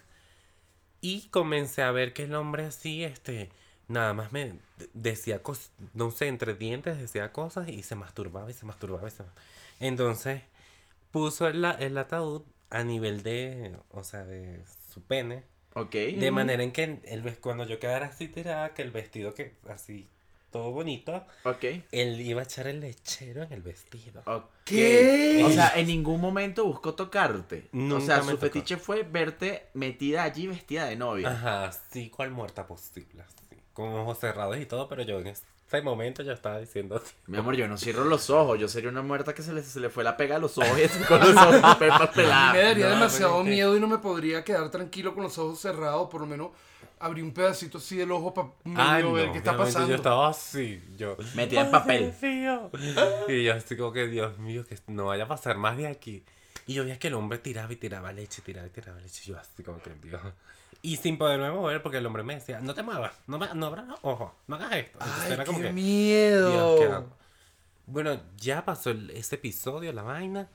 [1.01, 3.51] Y comencé a ver que el hombre así, este,
[3.89, 4.59] nada más me de-
[4.93, 9.11] decía cosas, no sé, entre dientes decía cosas y se masturbaba y se masturbaba y
[9.11, 9.33] se ma-
[9.81, 10.43] Entonces,
[11.11, 15.43] puso el, el ataúd a nivel de, o sea, de su pene.
[15.75, 15.93] Ok.
[15.95, 20.07] De manera en que el, cuando yo quedara así tirada, que el vestido que, así,
[20.51, 21.65] todo bonito, Ok.
[21.93, 24.23] él iba a echar el lechero en el vestido.
[24.27, 24.45] Ok.
[24.65, 25.43] ¿Qué?
[25.45, 27.69] O sea, en ningún momento buscó tocarte.
[27.73, 28.41] o Nunca sea, me su tocó.
[28.43, 31.31] fetiche fue verte metida allí vestida de novia.
[31.31, 35.43] Ajá, así cual muerta posible, así, con ojos cerrados y todo, pero yo en ese
[35.83, 37.15] momento yo estaba diciendo así.
[37.29, 38.59] Mi amor, yo no cierro los ojos.
[38.59, 40.77] Yo sería una muerta que se le, se le fue la pega a los ojos
[40.79, 44.43] y con los ojos A mí me daría no, demasiado miedo y no me podría
[44.43, 46.51] quedar tranquilo con los ojos cerrados, por lo menos
[47.01, 48.49] abrir un pedacito así del ojo para
[48.97, 49.89] ver no, qué está pasando.
[49.89, 51.17] Yo estaba así, yo.
[51.35, 52.15] Metida en "Ay, papel".
[52.21, 52.71] Dios mío".
[53.29, 56.23] Y yo así como que, Dios mío, que no vaya a pasar más de aquí.
[56.67, 59.23] Y yo veía que el hombre tiraba y tiraba leche, tiraba y tiraba leche.
[59.25, 60.21] Y yo así como que, Dios.
[60.83, 63.67] Y sin poderme mover porque el hombre me decía, no te muevas, no, me- no
[63.67, 64.99] abras los ojos, no hagas esto.
[65.01, 66.77] Entonces Ay, era como qué que, miedo.
[66.79, 67.05] Dios.
[67.87, 70.49] Bueno, ya pasó el- ese episodio, la vaina.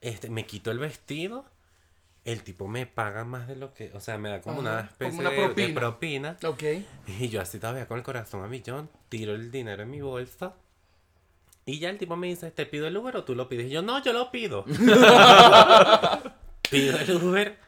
[0.00, 1.46] Este, me quito el vestido.
[2.26, 3.90] El tipo me paga más de lo que.
[3.94, 6.36] O sea, me da como una especie como una de- de propina.
[6.36, 6.38] propina.
[6.44, 6.62] Ok.
[7.20, 10.54] Y yo así todavía con el corazón a millón, tiro el dinero en mi bolsa.
[11.64, 13.66] Y ya el tipo me dice, ¿te pido el Uber o tú lo pides?
[13.66, 14.64] Y yo, no, yo lo pido.
[16.70, 17.58] pido el Uber.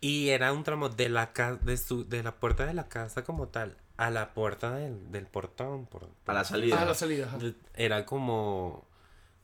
[0.00, 3.22] Y era un tramo de la, ca- de, su, de la puerta de la casa
[3.24, 5.86] como tal a la puerta del, del portón.
[5.86, 6.78] Por, A la salida.
[6.80, 7.26] Ah, la salida.
[7.26, 7.38] ajá.
[7.74, 8.84] Era como...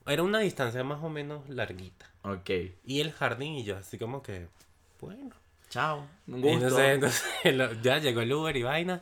[0.05, 2.07] Era una distancia más o menos larguita.
[2.23, 2.49] Ok.
[2.85, 4.47] Y el jardín y yo así como que,
[4.99, 5.31] bueno.
[5.69, 6.07] Chao.
[6.27, 6.49] Un gusto.
[6.67, 7.23] Entonces, entonces,
[7.55, 9.01] lo- ya llegó el Uber y vaina.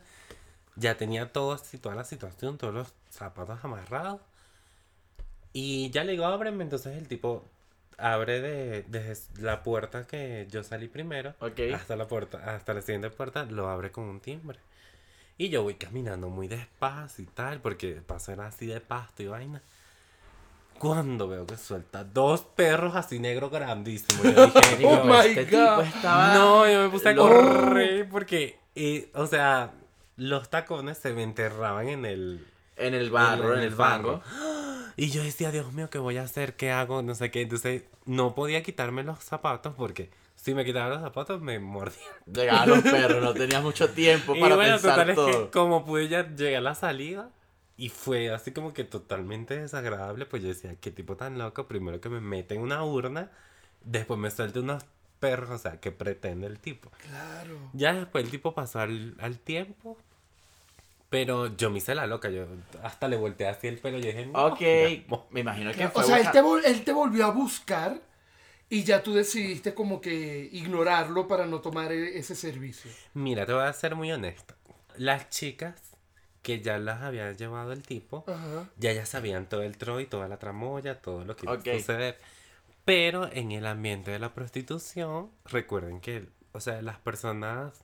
[0.76, 4.22] Ya tenía todo así, toda la situación, todos los zapatos amarrados.
[5.54, 6.64] Y ya le digo, ábreme.
[6.64, 7.46] Entonces el tipo
[7.98, 11.34] abre de, desde la puerta que yo salí primero
[11.74, 14.60] hasta la puerta, hasta la siguiente puerta, lo abre con un timbre.
[15.40, 19.24] Y yo voy caminando muy despacio y tal, porque el paso era así de pasto
[19.24, 19.62] y vaina.
[20.80, 24.24] Cuando veo que suelta dos perros así negros grandísimos.
[24.24, 25.50] Yo dije, Oh my este God.
[25.50, 26.34] tipo estaba.
[26.34, 29.74] no, yo me puse a correr porque, eh, o sea,
[30.16, 32.46] los tacones se me enterraban en el...
[32.76, 34.22] En el barro, en, el fango.
[35.00, 36.56] Y yo decía, Dios mío, ¿qué voy a hacer?
[36.56, 37.04] ¿Qué hago?
[37.04, 37.42] No sé qué.
[37.42, 42.14] Entonces no podía quitarme los zapatos porque si me quitaba los zapatos me mordían.
[42.26, 45.86] Llegaban los perros, no tenías mucho tiempo Y para bueno, pensar total es que como
[45.86, 47.30] pude ya llegar a la salida
[47.78, 52.02] y fue así como que totalmente desagradable, pues yo decía, qué tipo tan loco, primero
[52.02, 53.32] que me mete en una urna,
[53.84, 54.84] después me suelte unos
[55.20, 56.92] perros, o sea, ¿qué pretende el tipo?
[57.08, 57.58] Claro.
[57.74, 59.98] Ya después el tipo pasó al, al tiempo,
[61.10, 62.46] pero yo me hice la loca, yo
[62.84, 64.62] hasta le volteé así el pelo y dije, no, Ok,
[65.32, 68.02] me imagino que O fue sea, él te, vol- él te volvió a buscar
[68.70, 72.92] y ya tú decidiste como que ignorarlo para no tomar e- ese servicio.
[73.14, 74.56] Mira, te voy a ser muy honesta.
[74.98, 75.76] Las chicas
[76.42, 78.70] que ya las había llevado el tipo, Ajá.
[78.78, 81.62] ya ya sabían todo el tro y toda la tramoya, todo lo que iba a
[81.80, 82.18] suceder.
[82.86, 87.84] Pero en el ambiente de la prostitución, recuerden que, o sea, las personas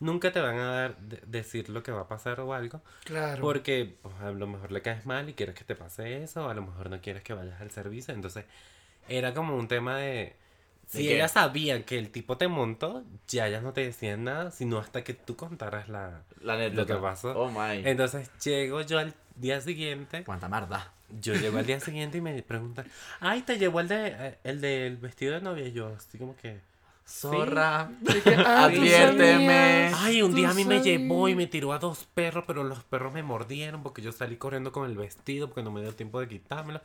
[0.00, 3.40] nunca te van a dar, de- decir lo que va a pasar o algo, Claro.
[3.42, 6.48] porque pues, a lo mejor le caes mal y quieres que te pase eso, o
[6.50, 8.14] a lo mejor no quieres que vayas al servicio.
[8.14, 8.44] Entonces,
[9.08, 10.36] era como un tema de...
[10.92, 14.50] ¿De Si ellas sabían que el tipo te montó, ya ellas no te decían nada,
[14.50, 16.22] sino hasta que tú contaras la...
[16.40, 16.94] la anécdota.
[16.94, 17.38] lo que pasó.
[17.38, 17.86] Oh my.
[17.86, 20.92] Entonces, llego yo al día siguiente Cuánta marda.
[21.20, 22.86] yo llego al día siguiente y me preguntan,
[23.20, 25.66] ay, te llevó el de eh, el del vestido de novia.
[25.66, 26.60] Y yo, así como que,
[27.06, 27.90] Zorra.
[28.24, 29.90] Que, ah, Adviérteme.
[29.90, 32.64] sabías, ay, un día a mí me llevó y me tiró a dos perros, pero
[32.64, 35.94] los perros me mordieron porque yo salí corriendo con el vestido porque no me dio
[35.94, 36.80] tiempo de quitármelo.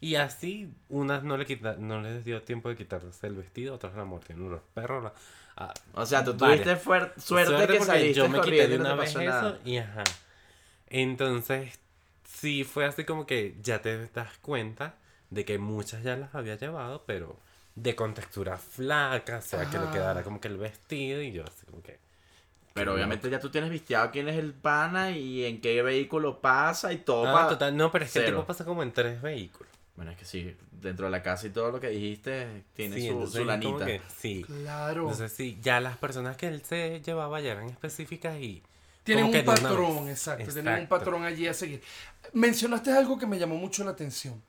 [0.00, 3.94] Y así, unas no le quita, no les dio tiempo de quitarse el vestido, otras
[3.94, 5.04] la mordieron los perros.
[5.04, 5.12] la-
[5.56, 6.62] ah, O sea, tú varias.
[6.64, 9.76] tuviste fuer- suerte, que saliste yo me quité de no una te vez eso y
[9.76, 10.04] ajá.
[10.88, 11.78] Entonces,
[12.24, 14.94] sí fue así como que ya te das cuenta
[15.30, 17.36] de que muchas ya las había llevado, pero
[17.74, 21.66] de contextura flaca, o sea, que le quedara como que el vestido y yo así
[21.66, 21.98] como que...
[22.72, 26.92] Pero obviamente ya tú tienes visteado quién es el pana y en qué vehículo pasa
[26.92, 27.36] y todo.
[27.36, 28.38] Ah, total, no, pero es que el cero.
[28.38, 29.70] tipo pasa como en tres vehículos.
[30.00, 33.08] Bueno, es que sí, dentro de la casa y todo lo que dijiste tiene Sí,
[33.08, 33.84] su, su lanita.
[33.84, 34.44] que sí.
[34.46, 35.02] Claro.
[35.02, 38.62] Entonces sí, ya las personas que él se llevaba ya eran específicas y...
[39.04, 40.16] Tienen un una patrón, vez.
[40.16, 40.88] exacto, Tienen un Exacto.
[40.98, 41.82] patrón allí a seguir.
[42.32, 44.42] Mencionaste algo que me llamó mucho la atención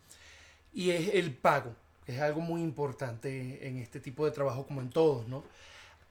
[0.73, 1.75] y es el pago.
[2.05, 5.43] que Es algo muy importante en este tipo de trabajo como en todos, ¿no?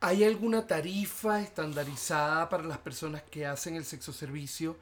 [0.00, 4.76] ¿Hay alguna tarifa estandarizada para las personas que hacen el sexo servicio?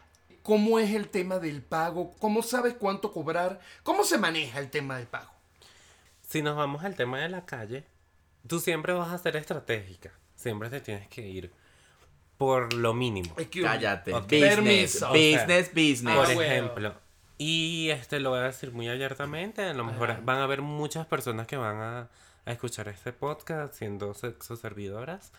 [0.48, 2.14] ¿Cómo es el tema del pago?
[2.20, 3.60] ¿Cómo sabes cuánto cobrar?
[3.82, 5.30] ¿Cómo se maneja el tema del pago?
[6.26, 7.84] Si nos vamos al tema de la calle,
[8.46, 10.10] tú siempre vas a ser estratégica.
[10.36, 11.52] Siempre te tienes que ir
[12.38, 13.36] por lo mínimo.
[13.62, 14.10] Cállate.
[14.14, 15.08] Business, Permiso.
[15.10, 16.14] business, business.
[16.14, 16.40] Ah, Por bueno.
[16.40, 16.94] ejemplo.
[17.36, 19.64] Y este lo voy a decir muy abiertamente.
[19.64, 20.20] A lo mejor Ajá.
[20.24, 22.08] van a haber muchas personas que van a,
[22.46, 25.30] a escuchar este podcast siendo sexo servidoras.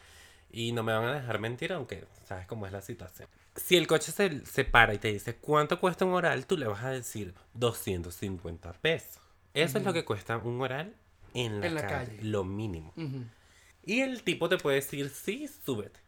[0.52, 3.28] Y no me van a dejar mentir, aunque sabes cómo es la situación.
[3.56, 6.68] Si el coche se, se para y te dice cuánto cuesta un oral, tú le
[6.68, 9.22] vas a decir 250 pesos.
[9.54, 10.96] Eso es lo que cuesta un oral
[11.34, 12.24] en la, En la calle, calle.
[12.24, 12.94] Lo mínimo.
[13.84, 16.00] Y el tipo te puede decir, sí, súbete.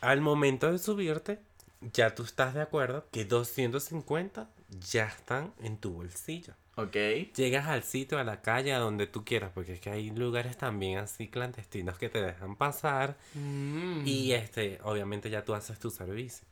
[0.00, 1.40] Al momento de subirte,
[1.80, 4.50] ya tú estás de acuerdo que 250
[4.90, 6.54] ya están en tu bolsillo.
[6.76, 6.96] Ok.
[7.36, 10.56] Llegas al sitio, a la calle, a donde tú quieras, porque es que hay lugares
[10.56, 13.16] también así clandestinos que te dejan pasar.
[13.34, 14.06] Mm.
[14.06, 16.46] Y este, obviamente ya tú haces tu servicio.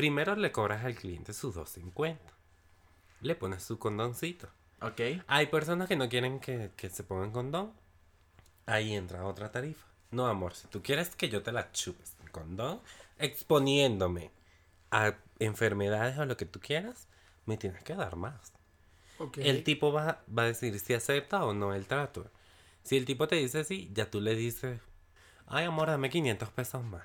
[0.00, 2.18] Primero le cobras al cliente sus 250.
[3.20, 4.48] Le pones su condoncito.
[4.80, 4.98] Ok.
[5.26, 7.74] Hay personas que no quieren que, que se pongan condón.
[8.64, 9.84] Ahí entra otra tarifa.
[10.10, 12.80] No, amor, si tú quieres que yo te la chupes el condón,
[13.18, 14.30] exponiéndome
[14.90, 17.06] a enfermedades o lo que tú quieras,
[17.44, 18.54] me tienes que dar más.
[19.18, 19.36] Ok.
[19.36, 22.30] El tipo va, va a decir si acepta o no el trato.
[22.84, 24.80] Si el tipo te dice sí, ya tú le dices,
[25.46, 27.04] ay amor, dame 500 pesos más.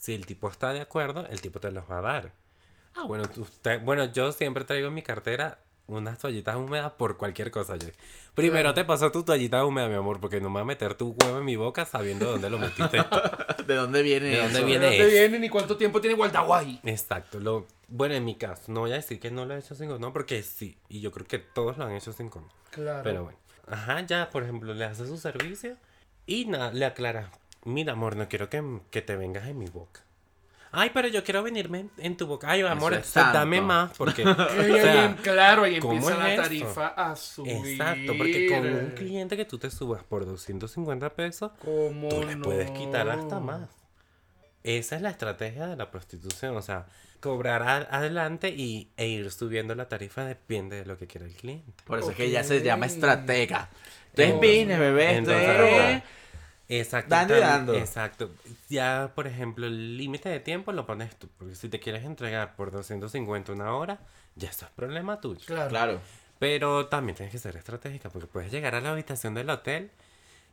[0.00, 2.32] Si el tipo está de acuerdo, el tipo te los va a dar.
[2.96, 7.16] Ah, bueno, tú- usted- bueno, yo siempre traigo en mi cartera unas toallitas húmedas por
[7.16, 7.76] cualquier cosa.
[7.76, 7.88] Yo.
[8.34, 11.14] Primero te pasó tu toallita húmeda, mi amor, porque no me va a meter tu
[11.20, 12.98] huevo en mi boca sabiendo dónde lo metiste.
[13.66, 14.66] ¿De dónde viene ¿De dónde eso?
[14.66, 14.86] viene?
[14.86, 15.12] ¿De dónde es.
[15.30, 16.80] vienen y cuánto tiempo tiene Gualdaguay?
[16.84, 17.38] Exacto.
[17.40, 19.88] Lo, bueno, en mi caso, no voy a decir que no lo he hecho sin
[19.90, 20.78] condón, porque sí.
[20.88, 22.52] Y yo creo que todos lo han hecho sin condón.
[22.70, 23.02] Claro.
[23.02, 23.38] Pero bueno.
[23.68, 25.76] Ajá, ya, por ejemplo, le hace su servicio
[26.26, 27.30] y nada, le aclara.
[27.64, 30.00] Mira, amor, no quiero que, que te vengas en mi boca.
[30.72, 32.48] Ay, pero yo quiero venirme en, tu boca.
[32.48, 34.22] Ay, amor, es pues, dame más porque...
[34.22, 36.42] Y o ahí sea, claro, ¿cómo empieza la esto?
[36.42, 37.56] tarifa a subir.
[37.72, 42.36] Exacto, porque con un cliente que tú te subas por 250 pesos, ¿Cómo tú le
[42.36, 43.68] puedes quitar hasta más.
[44.62, 46.86] Esa es la estrategia de la prostitución, o sea,
[47.18, 51.34] cobrar a- adelante y, e ir subiendo la tarifa depende de lo que quiera el
[51.34, 51.72] cliente.
[51.84, 53.70] Por eso es que ya se llama estratega.
[54.10, 54.36] Esto es Oh.
[54.36, 55.16] business, bebé.
[55.16, 55.48] Entonces,
[55.96, 56.02] es...
[56.70, 57.10] Exacto.
[57.10, 57.74] Dando y dando.
[57.74, 58.30] Exacto.
[58.68, 61.28] Ya, por ejemplo, el límite de tiempo lo pones tú.
[61.36, 63.98] Porque si te quieres entregar por 250 una hora,
[64.36, 65.44] ya eso es problema tuyo.
[65.46, 65.68] Claro.
[65.68, 66.00] Claro.
[66.38, 69.90] Pero también tienes que ser estratégica porque puedes llegar a la habitación del hotel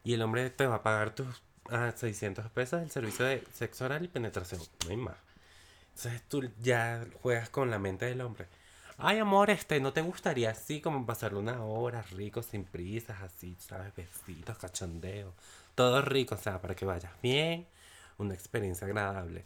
[0.04, 1.28] y el hombre te va a pagar tus
[1.70, 4.60] ah, 600 pesos el servicio de sexo oral y penetración.
[4.86, 5.18] No hay más.
[5.96, 8.48] Entonces tú ya juegas con la mente del hombre.
[8.98, 13.56] Ay, amor, este, ¿no te gustaría así como pasarle una hora rico, sin prisas, así,
[13.60, 13.94] ¿sabes?
[13.96, 15.34] Besitos, cachondeo.
[15.78, 17.68] Todo rico, o sea, para que vayas bien,
[18.18, 19.46] una experiencia agradable.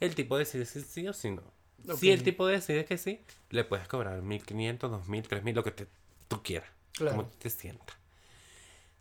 [0.00, 1.44] El tipo decide si sí o si no.
[1.96, 3.20] Si el tipo decide que sí,
[3.50, 5.86] le puedes cobrar 1500, 2000, 3000, lo que te,
[6.26, 6.68] tú quieras.
[6.94, 7.16] Claro.
[7.16, 7.96] Como te sientas.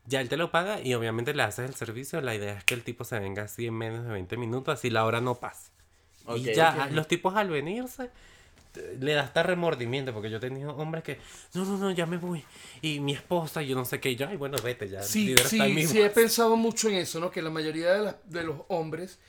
[0.06, 2.22] Ya él te lo paga y obviamente le haces el servicio.
[2.22, 4.92] La idea es que el tipo se venga así en menos de 20 minutos, así
[4.92, 5.72] la hora no pasa.
[6.26, 8.12] Ok, y ya, los tipos al venirse,
[9.00, 11.20] le da hasta remordimiento, porque yo he tenido hombres que,
[11.54, 12.44] no, no, no, ya me voy.
[12.82, 15.02] Y mi esposa, y yo no sé qué, y yo, ay, bueno, vete ya.
[15.02, 16.14] Sí, sí, sí, he voz".
[16.14, 17.32] pensado mucho en eso, ¿no?
[17.32, 19.20] Que la mayoría de, las- de los hombres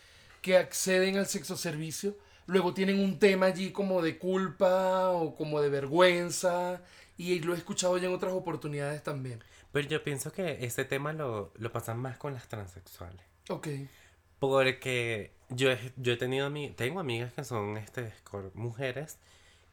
[0.40, 5.60] que acceden al sexo servicio luego tienen un tema allí como de culpa o como
[5.60, 6.82] de vergüenza
[7.16, 9.42] y lo he escuchado ya en otras oportunidades también.
[9.72, 13.20] Pero yo pienso que ese tema lo, lo pasan más con las transexuales.
[13.48, 13.68] Ok,
[14.38, 18.12] Porque yo he, yo he tenido tengo amigas que son este,
[18.54, 19.18] mujeres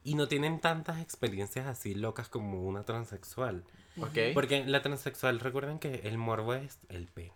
[0.09, 3.63] y no tienen tantas experiencias así locas como una transexual.
[4.01, 7.33] Ok, Porque la transexual, recuerden que el morbo es el pene.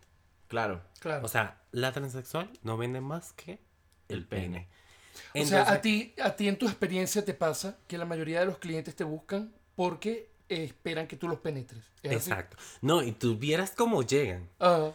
[0.47, 0.81] claro.
[0.99, 1.23] claro.
[1.23, 3.59] O sea, la transexual no vende más que
[4.09, 4.69] el, pene.
[5.36, 8.47] O sea, a ti, a ti en tu experiencia te pasa que la mayoría de
[8.47, 11.83] los clientes te buscan porque esperan que tú los penetres.
[12.01, 12.31] ¿Es así?
[12.31, 12.57] Exacto.
[12.81, 14.49] No, y tú vieras cómo llegan.
[14.59, 14.93] Ah,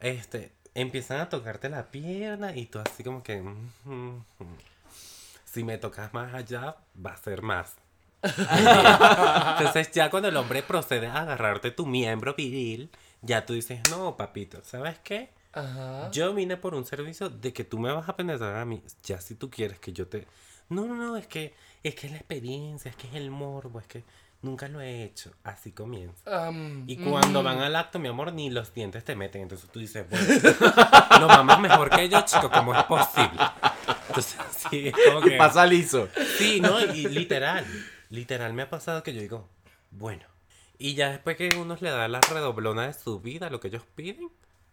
[0.00, 3.40] Este, empiezan a tocarte la pierna y tú así como que...
[3.40, 4.56] mm, mm, mm.
[5.50, 7.74] Si me tocas más allá, va a ser más.
[8.22, 12.88] Entonces ya cuando el hombre procede a agarrarte tu miembro viril,
[13.20, 15.30] ya tú dices, no, papito, ¿sabes qué?
[15.52, 16.08] ajá.
[16.12, 18.80] Yo vine por un servicio de que tú me vas a penetrar a mí.
[19.02, 20.28] Ya si tú quieres que yo te...
[20.68, 23.80] No, no, no, es que es que es la experiencia, es que es el morbo,
[23.80, 24.04] es que
[24.42, 25.32] nunca lo he hecho.
[25.42, 26.46] Así comienza.
[26.46, 29.42] Am, Y cuando mm, van al acto, mi amor, ni los dientes te meten.
[29.42, 30.26] Entonces tú dices, bueno,
[31.20, 33.40] lo mamas mejor que yo, chico, ¿cómo es posible?
[34.10, 34.36] Entonces,
[34.70, 35.36] sí, es como que...
[35.36, 36.08] Pasa liso.
[36.38, 36.80] Sí, ¿no?
[36.94, 37.64] Y literal,
[38.10, 39.48] literal me ha pasado que yo digo,
[39.90, 40.24] bueno.
[40.78, 43.82] Y ya después que uno le da la redoblona de su vida, lo que ellos
[43.94, 44.30] piden,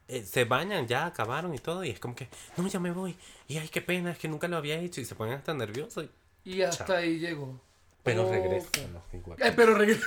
[0.08, 1.84] eh, se bañan, ya acabaron y todo.
[1.84, 3.16] Y es como que, no, ya me voy.
[3.48, 5.02] Y ay, qué pena, es que nunca lo había hecho.
[5.02, 6.06] Y se ponen hasta nerviosos.
[6.46, 6.96] y- Y hasta Chao.
[6.98, 7.60] ahí llegó.
[8.04, 8.32] Pero Ok.
[8.32, 9.04] regresan, ¿no?
[9.12, 9.38] Igual.
[9.42, 10.06] Eh, pero regresa.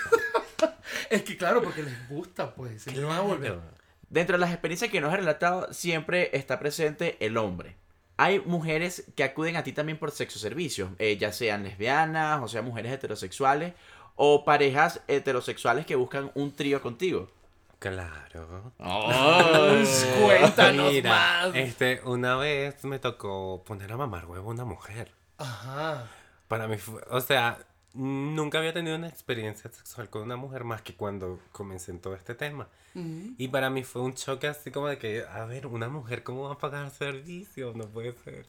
[1.11, 2.87] es que claro, porque les gusta, pues.
[2.87, 3.53] Y no van a volver.
[3.53, 3.71] Claro.
[4.09, 7.77] Dentro de las experiencias que nos has relatado, siempre está presente el hombre.
[8.23, 12.49] Hay mujeres que acuden a ti también por sexo servicios, eh, ya sean lesbianas, o
[12.49, 13.73] sea, mujeres heterosexuales,
[14.15, 17.31] o parejas heterosexuales que buscan un trío contigo.
[17.79, 18.75] Claro.
[20.23, 21.57] Cuéntanos Mira, más.
[21.57, 25.13] este, una vez me tocó poner a mamar huevo a una mujer.
[25.39, 26.07] Ajá.
[26.47, 27.59] Para mí fue, o sea,
[27.95, 32.15] nunca había tenido una experiencia sexual con una mujer más que cuando comencé en todo
[32.15, 32.69] este tema.
[32.95, 33.35] Ujú.
[33.39, 36.49] Y para mí fue un choque así como de que, a ver, una mujer, ¿cómo
[36.49, 37.73] va a pagar servicio?
[37.75, 38.47] No puede ser.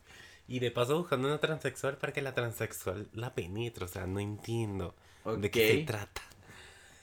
[0.48, 4.20] Y de paso buscando una transexual para que la transexual la penetre, o sea, no
[4.20, 4.96] entiendo
[5.38, 6.22] de qué se trata.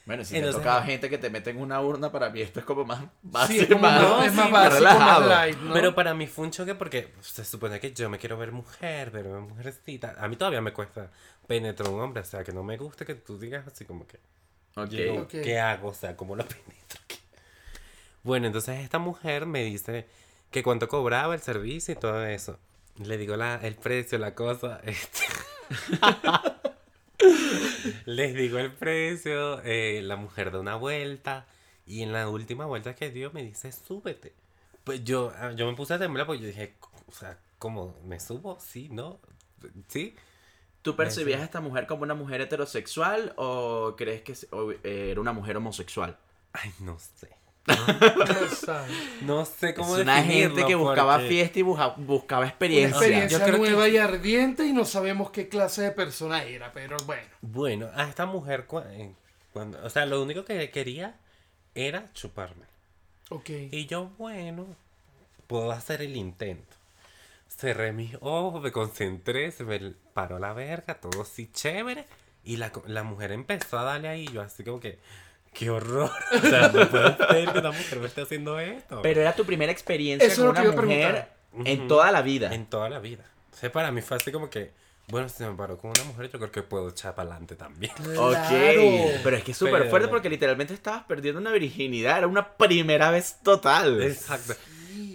[0.05, 2.61] Bueno, si Entonces- te toca gente que te mete en una urna, para mí esto
[2.61, 5.29] es como más básico, más, más, es más sí, básico, más relajado.
[5.29, 5.75] light, ¿no?
[5.75, 9.11] Pero para mí fue un choque porque se supone que yo me quiero ver mujer,
[9.13, 10.17] pero mujercita.
[10.19, 11.11] A mí todavía me cuesta
[11.49, 14.07] penetrar a un hombre, o sea, que no me guste que tú digas así como
[14.07, 14.21] que...
[14.77, 14.91] Ok.
[14.91, 15.31] Digo, Ok.
[15.31, 15.89] ¿Qué hago?
[15.89, 17.01] O sea, ¿cómo lo penetro?
[17.09, 17.17] ¿Qué?
[18.23, 20.07] Bueno, entonces esta mujer me dice
[20.53, 22.59] que cuánto cobraba el servicio y todo eso.
[23.03, 24.81] Le digo la, el precio, la cosa.
[24.87, 25.25] Este...
[28.07, 31.47] Les digo el precio, eh, la mujer da una vuelta
[31.87, 34.35] y en la última vuelta que dio me dice, súbete.
[34.85, 36.75] Pues yo, ah, yo me puse a temblar porque yo dije,
[37.09, 37.97] o sea, ¿cómo?
[38.05, 38.59] ¿Me subo?
[38.61, 39.19] Sí, ¿no?
[39.89, 40.15] ¿Sí?
[40.93, 44.33] ¿Tú percibías a esta mujer como una mujer heterosexual o crees que
[44.85, 46.17] eh, era una mujer homosexual?
[46.53, 47.29] Ay, no sé.
[49.23, 52.97] No sé cómo es una gente que buscaba porque- fiesta y buja- buscaba Una experiencia.
[52.97, 56.73] experiencia Yo creo que- nueva y ardiente y no sabemos qué clase de persona era,
[56.73, 57.29] pero bueno.
[57.43, 59.13] Bueno, a esta mujer, cua- eh,
[59.53, 61.19] cuando, o sea, lo único que quería
[61.75, 62.65] era chuparme.
[63.31, 63.51] Ok.
[63.71, 64.67] Y yo, bueno,
[65.47, 66.77] puedo hacer el intento.
[67.49, 69.79] Cerré mis ojos, me concentré, se me
[70.15, 72.05] paró la verga, todo así chévere.
[72.45, 74.99] Y la, la mujer empezó a darle ahí, yo así como que,
[75.53, 76.11] qué horror.
[76.33, 79.03] O sea, no puede ser que una mujer me esté haciendo esto.
[79.03, 81.73] Pero era tu primera experiencia Eso con es lo una mujer preguntar.
[81.73, 82.55] en toda la vida.
[82.55, 83.25] En toda la vida.
[83.53, 84.71] O sea, para mí fue así como que,
[85.09, 87.57] bueno, si se me paró con una mujer, yo creo que puedo echar para adelante
[87.57, 87.93] también.
[88.17, 88.83] Ok, Claro.
[89.25, 92.53] pero es que es súper Pero- fuerte porque literalmente estabas perdiendo una virginidad, era una
[92.57, 94.01] primera vez total.
[94.03, 94.55] Exacto.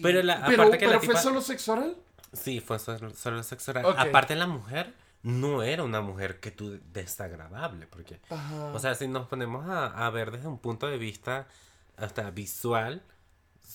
[0.01, 1.95] Pero la- Pero, aparte que la pero fue tipa- solo sexo oral.
[2.33, 3.85] Sí, fue solo, solo sexo oral.
[3.85, 3.95] Ok.
[3.97, 8.65] Aparte la mujer no era una mujer que tú desagradable, porque, Ajá.
[8.73, 11.47] o sea, si nos ponemos a, a ver desde un punto de vista
[11.95, 13.01] hasta visual,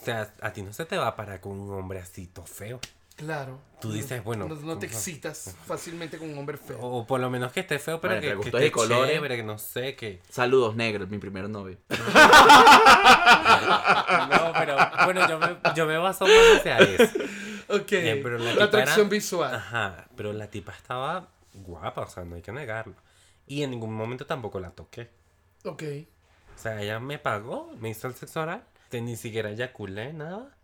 [0.01, 2.45] o sea, a ti no se te va a parar con un hombre así todo
[2.47, 2.81] feo.
[3.17, 3.61] claro.
[3.81, 6.81] Tú dices, bueno, No, no te excitas fácilmente con un hombre feo.
[6.81, 9.13] O por lo menos que esté feo, pero Bueno, que, que esté colores.
[9.15, 10.21] chévere, que no sé, que...
[10.29, 11.79] Saludos negros, mi primer novio.
[14.31, 17.19] No, pero bueno, yo me, yo me baso más hacia eso.
[17.69, 17.93] Ok.
[17.93, 19.55] Eh, pero la la atracción era- visual.
[19.55, 22.95] Ajá, pero la tipa estaba guapa, o sea, no hay que negarlo.
[23.47, 25.09] Y en ningún momento tampoco la toqué.
[25.65, 25.83] Ok.
[26.55, 30.55] O sea, ella me pagó, me hizo el sexo oral, que ni siquiera eyaculé, nada.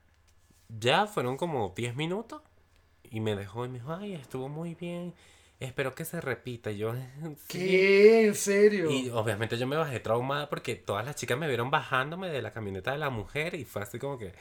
[0.79, 2.43] Ya fueron como 10 minutos
[3.11, 5.15] y me dejó y me dijo, ay, estuvo muy bien,
[5.61, 6.71] espero que se repita.
[6.73, 6.95] Y yo.
[7.49, 8.27] ¿Qué?
[8.27, 8.91] ¿En serio?
[8.91, 12.53] Y obviamente yo me bajé traumada porque todas las chicas me vieron bajándome de la
[12.53, 14.33] camioneta de la mujer y fue así como que,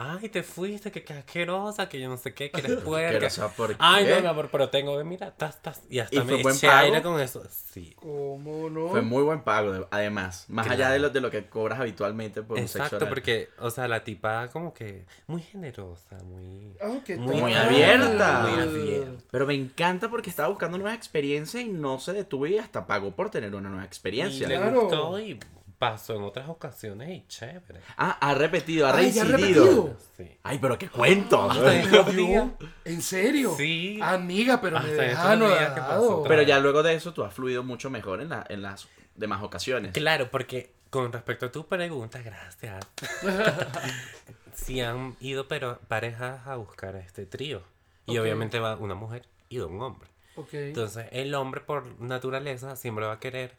[0.00, 3.26] ay, te fuiste, que, que asquerosa, que yo no sé qué, que eres Pero, puerca.
[3.26, 4.14] o sea, ¿por Ay, qué?
[4.14, 5.82] no, mi amor, pero tengo, mira, tas, tas.
[5.90, 6.78] Y hasta ¿Y me fue buen eché pago?
[6.86, 7.42] aire con eso.
[7.50, 7.92] Sí.
[7.96, 8.88] ¿Cómo no?
[8.88, 10.44] Fue muy buen pago, de- además.
[10.48, 10.82] Más Claro.
[10.84, 13.08] allá de lo, de lo que cobras habitualmente por un sexo Exacto, oral.
[13.08, 16.76] porque, o sea, la tipa como que muy generosa, muy...
[16.80, 17.66] Ah, ¿qué Muy tal?
[17.66, 18.46] abierta.
[18.48, 19.24] Muy abierta.
[19.30, 23.10] Pero me encanta porque estaba buscando nuevas experiencias y no se detuvo y hasta pagó
[23.10, 24.46] por tener una nueva Y experiencia.
[24.48, 24.80] le Claro.
[24.82, 25.38] gustó y
[25.78, 27.80] pasó en otras ocasiones y chévere.
[27.96, 29.64] Ah, ha repetido, ha Ay, ¿ya ha reincidido.
[29.64, 29.96] repetido?
[30.16, 30.38] Sí.
[30.42, 31.50] Ay, pero qué cuento.
[31.50, 32.48] Hasta en estos días.
[32.84, 33.54] ¿En serio?
[33.56, 33.98] Sí.
[34.02, 36.08] Amiga, pero me Hasta deja estos días que anodado.
[36.08, 36.22] pasó.
[36.28, 39.42] Pero ya luego de eso tú has fluido mucho mejor en, la, en las demás
[39.42, 39.92] ocasiones.
[39.92, 42.84] Claro, porque con respecto a tu pregunta, gracias.
[44.54, 47.62] si han ido pero parejas a buscar este trío.
[48.06, 48.22] Y Ok.
[48.22, 50.08] obviamente va una mujer y un hombre.
[50.36, 50.54] Ok.
[50.54, 53.52] Entonces, el hombre por naturaleza siempre va a querer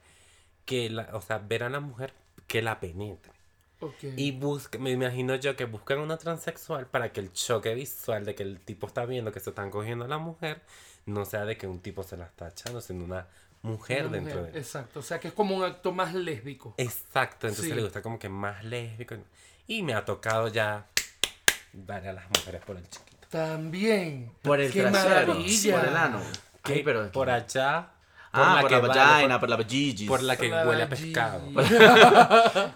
[0.70, 2.14] que la, o sea, ver a la mujer
[2.46, 3.32] que la penetre.
[3.80, 4.04] ok.
[4.16, 8.36] Y busca, me imagino yo que buscan una transexual para que el choque visual de
[8.36, 10.62] que el tipo está viendo que se están cogiendo a la mujer
[11.08, 13.26] no sea de que un tipo se la está echando, sino una
[13.64, 14.64] mujer Una dentro mujer, de él.
[14.64, 15.00] Exacto.
[15.00, 16.76] O sea, que es como un acto más lésbico.
[16.78, 17.76] Exacto, entonces Sí.
[17.76, 19.16] le gusta como que más lésbico.
[19.66, 20.86] Y me ha tocado ya
[21.74, 23.28] darle a las mujeres por el chiquito.
[23.30, 24.32] También.
[24.44, 25.80] Por el Qué trasero, maravilla.
[25.80, 26.22] por el ano.
[26.64, 27.90] Ay, pero por allá,
[28.32, 30.08] por ah, la por que la vale, vagina, por, por, la vagigis.
[30.08, 30.88] por la que La huele a vagina.
[30.88, 31.42] pescado.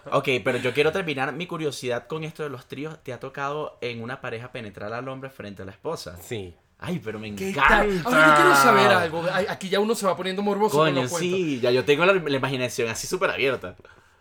[0.11, 3.01] Ok, pero yo quiero terminar mi curiosidad con esto de los tríos.
[3.03, 6.17] ¿Te ha tocado en una pareja penetrar al hombre frente a la esposa?
[6.21, 6.55] Sí.
[6.79, 7.81] Ay, pero me ¿Qué encanta.
[8.03, 9.23] Ahora yo quiero saber algo.
[9.49, 12.13] Aquí ya uno se va poniendo morboso con Coño, los sí, ya yo tengo la,
[12.13, 13.75] la imaginación así súper abierta.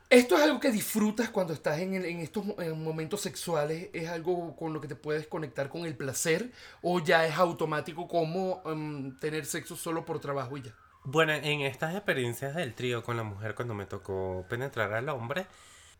[0.08, 3.88] ¿Esto es algo que disfrutas cuando estás en, estos mo- en momentos sexuales?
[3.94, 6.52] ¿Es algo con lo que te puedes conectar con el placer?
[6.82, 10.74] ¿O ya es automático como em, tener sexo solo por trabajo y ya?
[11.04, 15.46] Bueno, en estas experiencias del trío con la mujer, cuando me tocó penetrar al hombre,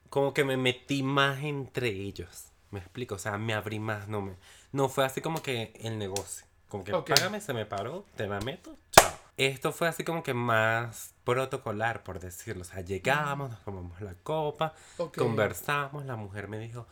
[0.09, 2.47] como que me metí más entre ellos.
[2.71, 3.17] ¿Me explico?
[3.17, 4.09] O sea, me abrí más.
[4.09, 4.35] No, me,
[4.71, 6.47] no fue así como que el negocio.
[6.69, 7.09] Como que Ok.
[7.11, 9.13] págame, se me paró, te la meto, chao.
[9.37, 12.63] Esto fue así como que más protocolar, por decirlo.
[12.63, 14.75] O sea, llegamos, nos tomamos la copa,
[15.19, 16.87] conversamos, la mujer me dijo,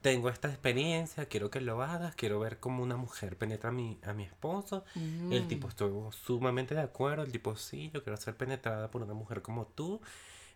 [0.00, 3.98] tengo esta experiencia, quiero que lo hagas, quiero ver cómo una mujer penetra a mi,
[4.02, 4.84] a mi esposo.
[5.30, 9.14] El tipo estuvo sumamente de acuerdo, el tipo sí, yo quiero ser penetrada por una
[9.14, 10.00] mujer como tú,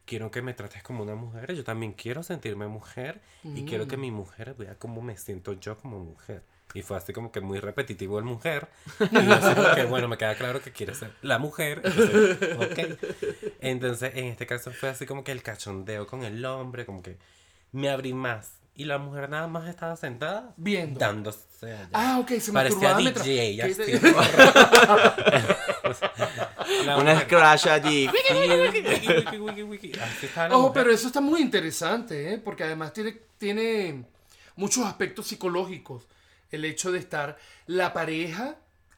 [0.06, 3.96] quiero que me trates como una mujer, yo también quiero sentirme mujer y quiero que
[3.96, 6.42] mi mujer vea cómo me siento yo como mujer.
[6.72, 8.68] Y fue así como que muy repetitivo el mujer.
[8.98, 11.82] Y yo así como que, bueno, me queda claro que quiere ser la mujer.
[11.84, 13.50] Entonces, ok.
[13.60, 17.16] Entonces, en este caso fue así como que el cachondeo con el hombre, como que
[17.70, 18.63] me abrí más.
[18.76, 20.98] Y la mujer nada más estaba sentada Viendo.
[20.98, 21.88] dándose allá.
[21.92, 23.92] Ah, ok, se Parecía mientras- DJ, ¿Qué- así.
[26.82, 28.10] Una mujer- scratch allí.
[30.50, 32.38] Ojo, pero eso está muy interesante, ¿eh?
[32.38, 34.04] Porque además tiene, tiene
[34.56, 36.06] muchos aspectos psicológicos.
[36.50, 38.56] El hecho de estar la pareja,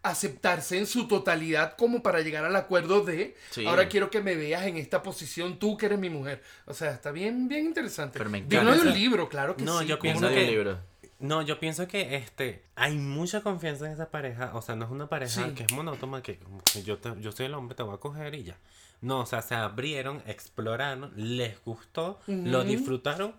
[0.09, 3.67] aceptarse en su totalidad como para llegar al acuerdo de, Sí.
[3.67, 6.43] ahora quiero que me veas en esta posición, tú que eres mi mujer.
[6.67, 8.19] O sea, está bien, bien interesante.
[8.19, 9.87] Pero me Digno de un libro, claro que No, sí.
[9.87, 10.79] yo ¿cómo pienso que- un libro.
[11.19, 14.51] No, yo pienso que este hay mucha confianza en esa pareja.
[14.55, 15.55] O sea, no es una pareja Sí.
[15.55, 16.39] que es monótona, que,
[16.85, 18.59] yo, te- yo soy el hombre, te voy a coger y ya.
[19.01, 22.69] No, o sea, se abrieron, exploraron, les gustó, lo Ujú.
[22.69, 23.35] disfrutaron.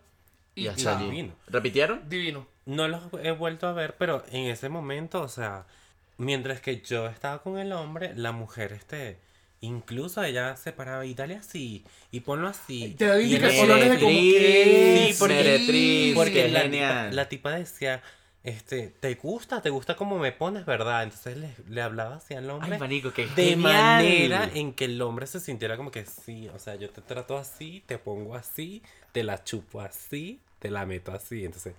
[0.55, 0.97] Y Y hasta.
[0.97, 1.33] Divino.
[1.47, 2.09] ¿Repitieron?
[2.09, 2.47] Divino.
[2.65, 5.67] No los he vuelto a ver, pero en ese momento, o sea,
[6.17, 9.17] mientras que yo estaba con el hombre, la mujer, este,
[9.61, 12.95] incluso ella se paraba y dale así, y ponlo así.
[12.97, 13.99] Te da y él indicaciones de así.
[13.99, 15.07] como que...
[15.11, 18.01] Sí, porque- Meretriz, Porque la tipa, la tipa decía,
[18.43, 19.61] este, ¿te gusta?
[19.61, 21.03] ¿Te gusta cómo me pones, verdad?
[21.03, 22.73] Entonces le, le hablaba así al hombre.
[22.73, 23.61] Ay, marico, qué de genial.
[23.73, 27.37] manera en que el hombre se sintiera como que sí, o sea, yo te trato
[27.37, 31.43] así, te pongo así, te la chupo así, te la meto así.
[31.43, 31.73] Entonces,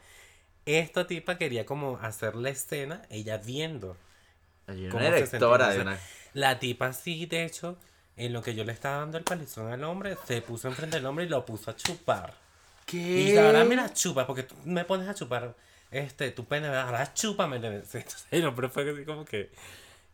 [0.66, 3.96] esta tipa quería como hacer la escena, ella viendo.
[4.68, 5.98] Hay ¿Cómo una directora de una...
[6.34, 7.78] La tipa sí, de hecho,
[8.16, 11.06] en lo que yo le estaba dando el palizón al hombre, se puso enfrente del
[11.06, 12.34] hombre y lo puso a chupar.
[12.86, 12.96] ¿Qué?
[12.98, 15.54] Y ahora mira, chupa, porque tú me pones a chupar
[15.90, 17.56] este, tu pene, ahora chúpame.
[17.62, 19.50] Entonces, el hombre fue así como que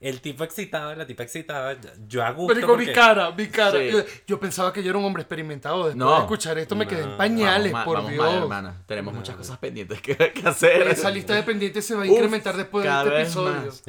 [0.00, 1.76] el tipo excitado, la tipa excitada,
[2.06, 2.52] yo a gusto.
[2.54, 3.78] Pero con mi porque- cara, mi cara.
[3.78, 3.90] Sí.
[3.90, 5.78] Yo, yo pensaba que yo era un hombre experimentado.
[5.86, 6.12] Después No.
[6.14, 7.16] de escuchar esto me quedé en No.
[7.16, 8.24] pañales, Vamos por vamos Dios.
[8.24, 8.82] mal, hermana.
[8.86, 10.82] Tenemos muchas cosas pendientes que, que hacer.
[10.88, 13.62] Esa lista de pendientes se va a Uf, incrementar después de este vez episodio.
[13.62, 13.82] más.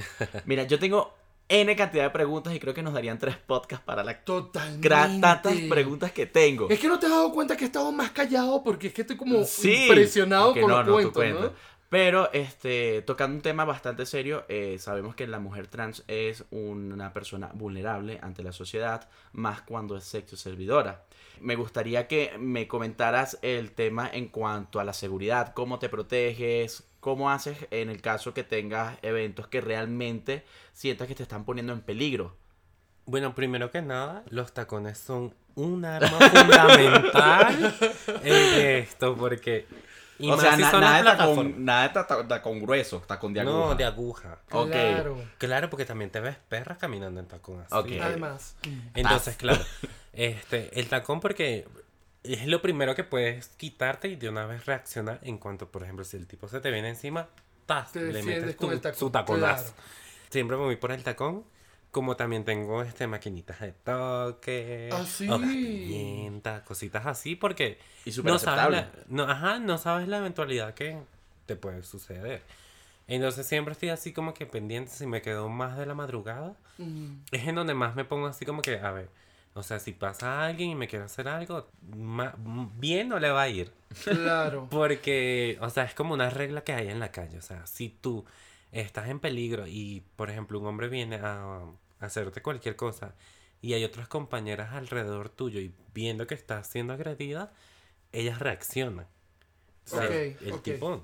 [0.46, 1.14] Mira, yo tengo
[1.48, 4.90] N cantidad de preguntas y creo que nos darían tres podcasts para la Totalmente.
[4.90, 6.68] tantas preguntas que tengo.
[6.70, 9.02] Es que no te has dado cuenta que he estado más callado porque es que
[9.02, 11.42] estoy como Sí, impresionado con no, los no, tu cuentos, cuento.
[11.42, 11.75] ¿no?
[11.90, 17.14] Pero, este, tocando un tema bastante serio, eh, sabemos que la mujer trans es una
[17.14, 21.06] persona vulnerable ante la sociedad, más cuando es sexo servidora.
[21.40, 26.84] Me gustaría que me comentaras el tema en cuanto a la seguridad, cómo te proteges,
[27.00, 31.72] cómo haces en el caso que tengas eventos que realmente sientas que te están poniendo
[31.72, 32.36] en peligro.
[33.06, 37.76] Bueno, primero que nada, los tacones son un arma fundamental
[38.24, 39.68] en esto, porque.
[40.20, 41.58] Y o sea, si na- son nada, de tacón, plataformas.
[41.60, 43.54] nada de tacón- tacón grueso, tacón de aguja.
[43.58, 44.40] No, de aguja.
[44.48, 45.18] Claro.
[45.38, 48.00] Claro, porque también te ves perra caminando en tacón así.
[48.00, 48.56] Además.
[48.94, 49.64] Entonces, claro,
[50.14, 51.68] este, el tacón porque
[52.24, 56.04] es lo primero que puedes quitarte y de una vez reaccionar en cuanto, por ejemplo,
[56.06, 57.28] si el tipo se te viene encima,
[57.66, 57.92] ¡tas!
[57.92, 59.74] Te le metes con tu, el tacón, su taconazo.
[59.74, 59.78] claro.
[60.30, 61.44] Siempre me voy por el tacón,
[61.96, 65.30] como también tengo este maquinitas de toque, Ah, sí.
[65.30, 68.78] hojas pimienta, cositas así, porque Y súper no sabes aceptable.
[68.82, 70.98] la, no, ajá, no sabes la eventualidad que
[71.46, 72.42] te puede suceder.
[73.08, 77.20] Entonces siempre estoy así como que pendiente si me quedo más de la madrugada Mm,
[77.32, 79.08] es en donde más me pongo así como que, a ver,
[79.54, 81.70] o sea, si pasa alguien y me quiere hacer algo,
[82.78, 83.72] bien no le va a ir.
[84.04, 84.68] Claro.
[84.70, 87.38] Porque, o sea, es como una regla que hay en la calle.
[87.38, 88.26] O sea, si tú
[88.74, 91.64] estás en peligro y, por ejemplo, un hombre viene a
[92.06, 93.16] hacerte cualquier cosa
[93.62, 97.54] y hay otras compañeras alrededor tuyo y viendo que estás siendo agredida,
[98.14, 99.08] ellas reaccionan.
[99.86, 100.10] O sea, Ok,
[100.42, 100.64] el ok.
[100.64, 101.04] tipo...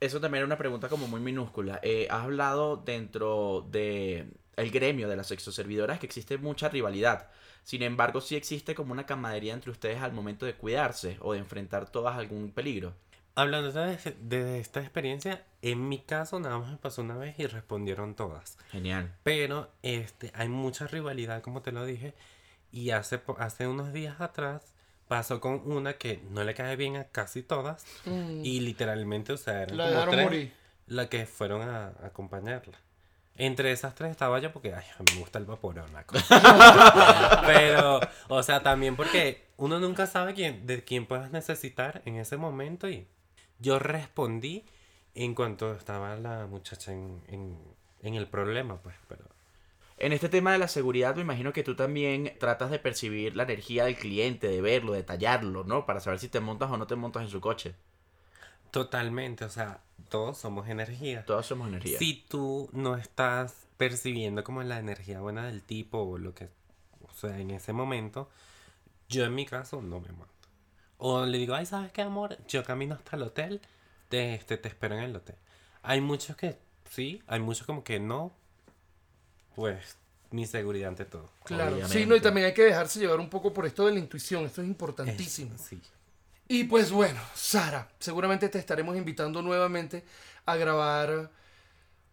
[0.00, 1.80] Eso también era una pregunta como muy minúscula.
[1.82, 7.30] Eh, has hablado dentro de el gremio de las sexoservidoras que existe mucha rivalidad.
[7.62, 11.38] Sin embargo, sí existe como una camaradería entre ustedes al momento de cuidarse o de
[11.40, 12.94] enfrentar todas algún peligro.
[13.36, 17.46] Hablando de, de esta experiencia, en mi caso nada más me pasó una vez y
[17.46, 18.56] respondieron todas.
[18.70, 19.14] Genial.
[19.22, 22.14] Pero este, hay mucha rivalidad, como te lo dije.
[22.72, 24.62] Y hace, hace unos días atrás
[25.06, 27.84] pasó con una que no le cae bien a casi todas.
[28.06, 30.52] Mm, Y literalmente, o sea, eran La como tres morir.
[30.86, 32.78] las que fueron a, a acompañarla.
[33.38, 37.42] Entre esas tres estaba yo porque, ay, me gusta el vaporón, la cosa.
[37.46, 42.38] Pero, o sea, también porque uno nunca sabe quién, de quién puedas necesitar en ese
[42.38, 42.88] momento.
[42.88, 43.06] Y
[43.58, 44.64] yo respondí
[45.14, 47.58] en cuanto estaba la muchacha en, en,
[48.02, 49.24] en el problema, pues, pero...
[49.98, 53.44] En este tema de la seguridad, me imagino que tú también tratas de percibir la
[53.44, 55.86] energía del cliente, de verlo, de tallarlo, ¿no?
[55.86, 57.74] Para saber si te montas o no te montas en su coche.
[58.70, 59.80] Totalmente, o sea,
[60.10, 61.24] todos somos energía.
[61.24, 61.98] Todos somos energía.
[61.98, 66.50] Si tú no estás percibiendo como la energía buena del tipo o lo que,
[67.02, 68.28] o sea, en ese momento,
[69.08, 70.35] yo en mi caso no me monto.
[70.98, 72.36] O le digo, ay, ¿sabes qué, amor?
[72.48, 73.60] Yo camino hasta el hotel,
[74.08, 75.36] te, este, te espero en el hotel.
[75.82, 76.58] Hay muchos que
[76.90, 78.32] sí, hay muchos como que no.
[79.54, 79.96] Pues,
[80.30, 81.30] mi seguridad ante todo.
[81.44, 81.72] Claro.
[81.72, 81.98] Obviamente.
[81.98, 84.44] Sí, no, y también hay que dejarse llevar un poco por esto de la intuición.
[84.44, 85.54] Esto es importantísimo.
[85.54, 85.80] Es- sí.
[86.48, 90.04] Y pues bueno, Sara, seguramente te estaremos invitando nuevamente
[90.44, 91.30] a grabar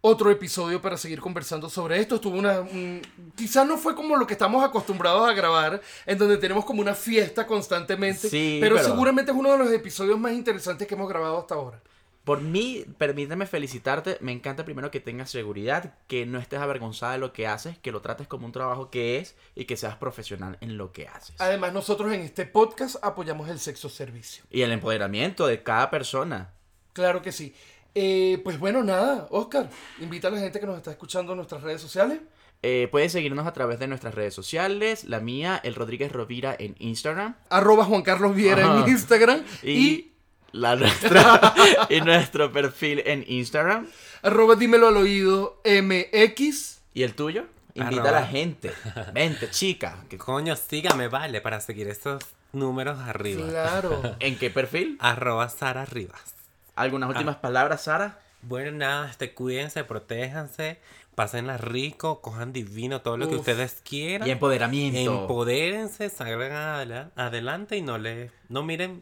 [0.05, 2.15] otro episodio para seguir conversando sobre esto.
[2.15, 2.59] Estuvo una.
[2.59, 3.01] un-
[3.35, 6.93] quizás no fue como lo que estamos acostumbrados a grabar, en donde tenemos como una
[6.93, 8.27] fiesta constantemente.
[8.29, 11.55] Sí, pero, pero- seguramente es uno de los episodios más interesantes que hemos grabado hasta
[11.55, 11.81] ahora.
[12.25, 14.17] Por mí, permíteme felicitarte.
[14.21, 17.91] Me encanta primero que tengas seguridad, que no estés avergonzada de lo que haces, que
[17.93, 21.35] lo trates como un trabajo que es y que seas profesional en lo que haces.
[21.39, 24.43] Además, nosotros en este podcast apoyamos el sexo servicio.
[24.49, 26.51] Y el empoderamiento de cada persona.
[26.93, 27.53] Claro que sí.
[27.95, 29.69] Eh, pues bueno, nada, Oscar,
[29.99, 32.19] invita a la gente que nos está escuchando en nuestras redes sociales.
[32.65, 35.03] Eh, puedes seguirnos a través de nuestras redes sociales.
[35.03, 37.35] La mía, el Rodríguez Rovira en Instagram.
[37.49, 38.85] Arroba Juan Carlos Viera Ajá.
[38.85, 39.43] en Instagram.
[39.63, 40.11] Y, y
[40.53, 41.53] la nuestra
[41.89, 43.87] y nuestro perfil en Instagram.
[44.21, 46.79] Arroba dímelo al oído MX.
[46.93, 47.45] ¿Y el tuyo?
[47.75, 48.09] Invita Arroba.
[48.17, 48.71] a la gente.
[49.13, 49.97] Vente, chica.
[50.09, 52.23] que- Coño, sígame, vale, para seguir estos
[52.53, 53.47] números arriba.
[53.49, 54.01] Claro.
[54.19, 54.95] ¿En qué perfil?
[55.01, 56.33] Arroba Sara Rivas.
[56.75, 57.11] ¿Algunas Ah.
[57.11, 58.19] últimas palabras, Sara?
[58.41, 60.79] Bueno, nada, este, cuídense, protéjanse,
[61.15, 64.27] pásenla rico, cojan divino, todo lo que ustedes quieran.
[64.27, 65.21] Y empoderamiento.
[65.21, 68.99] Empodérense, salgan adela- adelante y no le, no miren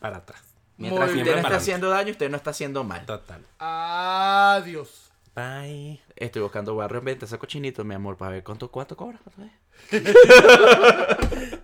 [0.00, 0.42] para atrás.
[0.76, 1.36] Mientras Muy usted bien.
[1.36, 3.06] no está haciendo daño, usted no está haciendo mal.
[3.06, 3.40] Total.
[3.58, 5.12] Adiós.
[5.34, 6.00] Bye.
[6.16, 9.18] Estoy buscando, voy a reinventar ese cochinito, mi amor, para ver cuánto, cuánto cobra.
[9.24, 9.52] ¿Cuánto es?